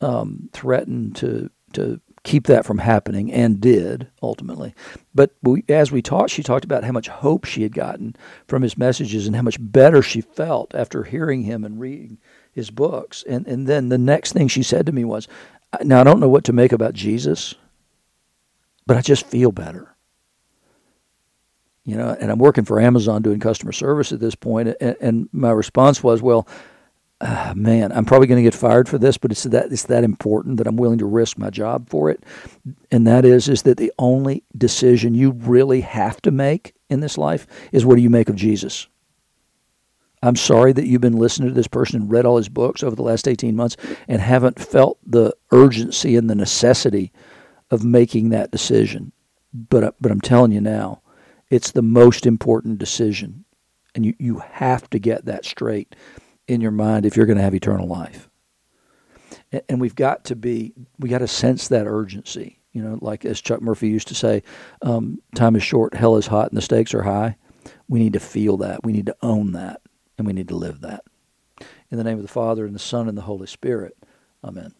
um, 0.00 0.48
threatened 0.52 1.16
to 1.16 1.50
to 1.74 2.00
keep 2.24 2.48
that 2.48 2.66
from 2.66 2.78
happening, 2.78 3.32
and 3.32 3.60
did 3.60 4.08
ultimately. 4.20 4.74
But 5.14 5.36
we, 5.42 5.62
as 5.68 5.92
we 5.92 6.02
talked, 6.02 6.30
she 6.30 6.42
talked 6.42 6.64
about 6.64 6.82
how 6.82 6.90
much 6.90 7.06
hope 7.06 7.44
she 7.44 7.62
had 7.62 7.72
gotten 7.72 8.16
from 8.48 8.62
his 8.62 8.76
messages 8.76 9.28
and 9.28 9.36
how 9.36 9.42
much 9.42 9.58
better 9.60 10.02
she 10.02 10.20
felt 10.20 10.74
after 10.74 11.04
hearing 11.04 11.42
him 11.42 11.64
and 11.64 11.78
reading 11.78 12.18
his 12.56 12.72
books. 12.72 13.22
And 13.28 13.46
and 13.46 13.68
then 13.68 13.90
the 13.90 13.98
next 13.98 14.32
thing 14.32 14.48
she 14.48 14.64
said 14.64 14.86
to 14.86 14.92
me 14.92 15.04
was, 15.04 15.28
"Now 15.84 16.00
I 16.00 16.04
don't 16.04 16.18
know 16.18 16.28
what 16.28 16.44
to 16.44 16.52
make 16.52 16.72
about 16.72 16.94
Jesus, 16.94 17.54
but 18.86 18.96
I 18.96 19.00
just 19.02 19.26
feel 19.26 19.52
better." 19.52 19.96
you 21.86 21.96
know, 21.96 22.16
and 22.20 22.32
I'm 22.32 22.38
working 22.38 22.64
for 22.64 22.80
Amazon 22.80 23.22
doing 23.22 23.38
customer 23.38 23.70
service 23.70 24.10
at 24.10 24.18
this 24.18 24.34
point, 24.34 24.76
and, 24.80 24.96
and 25.00 25.28
my 25.32 25.52
response 25.52 26.02
was, 26.02 26.20
well, 26.20 26.48
uh, 27.20 27.54
man, 27.56 27.92
I'm 27.92 28.04
probably 28.04 28.26
going 28.26 28.42
to 28.42 28.42
get 28.42 28.54
fired 28.54 28.88
for 28.88 28.98
this, 28.98 29.16
but 29.16 29.30
it's 29.30 29.44
that 29.44 29.72
it's 29.72 29.84
that 29.84 30.04
important 30.04 30.58
that 30.58 30.66
I'm 30.66 30.76
willing 30.76 30.98
to 30.98 31.06
risk 31.06 31.38
my 31.38 31.48
job 31.48 31.88
for 31.88 32.10
it, 32.10 32.22
and 32.90 33.06
that 33.06 33.24
is 33.24 33.48
is 33.48 33.62
that 33.62 33.78
the 33.78 33.92
only 33.98 34.44
decision 34.58 35.14
you 35.14 35.30
really 35.30 35.80
have 35.80 36.20
to 36.22 36.30
make 36.30 36.74
in 36.90 37.00
this 37.00 37.16
life 37.16 37.46
is 37.72 37.86
what 37.86 37.96
do 37.96 38.02
you 38.02 38.10
make 38.10 38.28
of 38.28 38.36
Jesus. 38.36 38.88
I'm 40.26 40.36
sorry 40.36 40.72
that 40.72 40.86
you've 40.86 41.00
been 41.00 41.18
listening 41.18 41.48
to 41.48 41.54
this 41.54 41.68
person 41.68 42.02
and 42.02 42.10
read 42.10 42.26
all 42.26 42.36
his 42.36 42.48
books 42.48 42.82
over 42.82 42.96
the 42.96 43.02
last 43.02 43.28
18 43.28 43.54
months 43.54 43.76
and 44.08 44.20
haven't 44.20 44.58
felt 44.58 44.98
the 45.06 45.34
urgency 45.52 46.16
and 46.16 46.28
the 46.28 46.34
necessity 46.34 47.12
of 47.70 47.84
making 47.84 48.30
that 48.30 48.50
decision. 48.50 49.12
But 49.52 49.94
but 50.00 50.10
I'm 50.10 50.20
telling 50.20 50.52
you 50.52 50.60
now, 50.60 51.02
it's 51.50 51.70
the 51.70 51.82
most 51.82 52.26
important 52.26 52.78
decision. 52.78 53.44
And 53.94 54.04
you, 54.04 54.14
you 54.18 54.38
have 54.38 54.90
to 54.90 54.98
get 54.98 55.24
that 55.24 55.44
straight 55.44 55.94
in 56.46 56.60
your 56.60 56.70
mind 56.70 57.06
if 57.06 57.16
you're 57.16 57.26
going 57.26 57.38
to 57.38 57.44
have 57.44 57.54
eternal 57.54 57.86
life. 57.88 58.28
And, 59.52 59.62
and 59.68 59.80
we've 59.80 59.94
got 59.94 60.24
to 60.26 60.36
be, 60.36 60.74
we 60.98 61.08
got 61.08 61.18
to 61.18 61.28
sense 61.28 61.68
that 61.68 61.86
urgency. 61.86 62.60
You 62.72 62.82
know, 62.82 62.98
like 63.00 63.24
as 63.24 63.40
Chuck 63.40 63.62
Murphy 63.62 63.88
used 63.88 64.08
to 64.08 64.14
say, 64.14 64.42
um, 64.82 65.22
time 65.34 65.56
is 65.56 65.62
short, 65.62 65.94
hell 65.94 66.16
is 66.16 66.26
hot, 66.26 66.50
and 66.50 66.58
the 66.58 66.62
stakes 66.62 66.92
are 66.92 67.02
high. 67.02 67.36
We 67.88 67.98
need 67.98 68.12
to 68.12 68.20
feel 68.20 68.58
that. 68.58 68.84
We 68.84 68.92
need 68.92 69.06
to 69.06 69.16
own 69.22 69.52
that. 69.52 69.80
And 70.18 70.26
we 70.26 70.32
need 70.32 70.48
to 70.48 70.56
live 70.56 70.80
that. 70.80 71.04
In 71.90 71.98
the 71.98 72.04
name 72.04 72.16
of 72.16 72.22
the 72.22 72.28
Father, 72.28 72.64
and 72.64 72.74
the 72.74 72.80
Son, 72.80 73.08
and 73.08 73.16
the 73.16 73.22
Holy 73.22 73.46
Spirit. 73.46 73.96
Amen. 74.42 74.72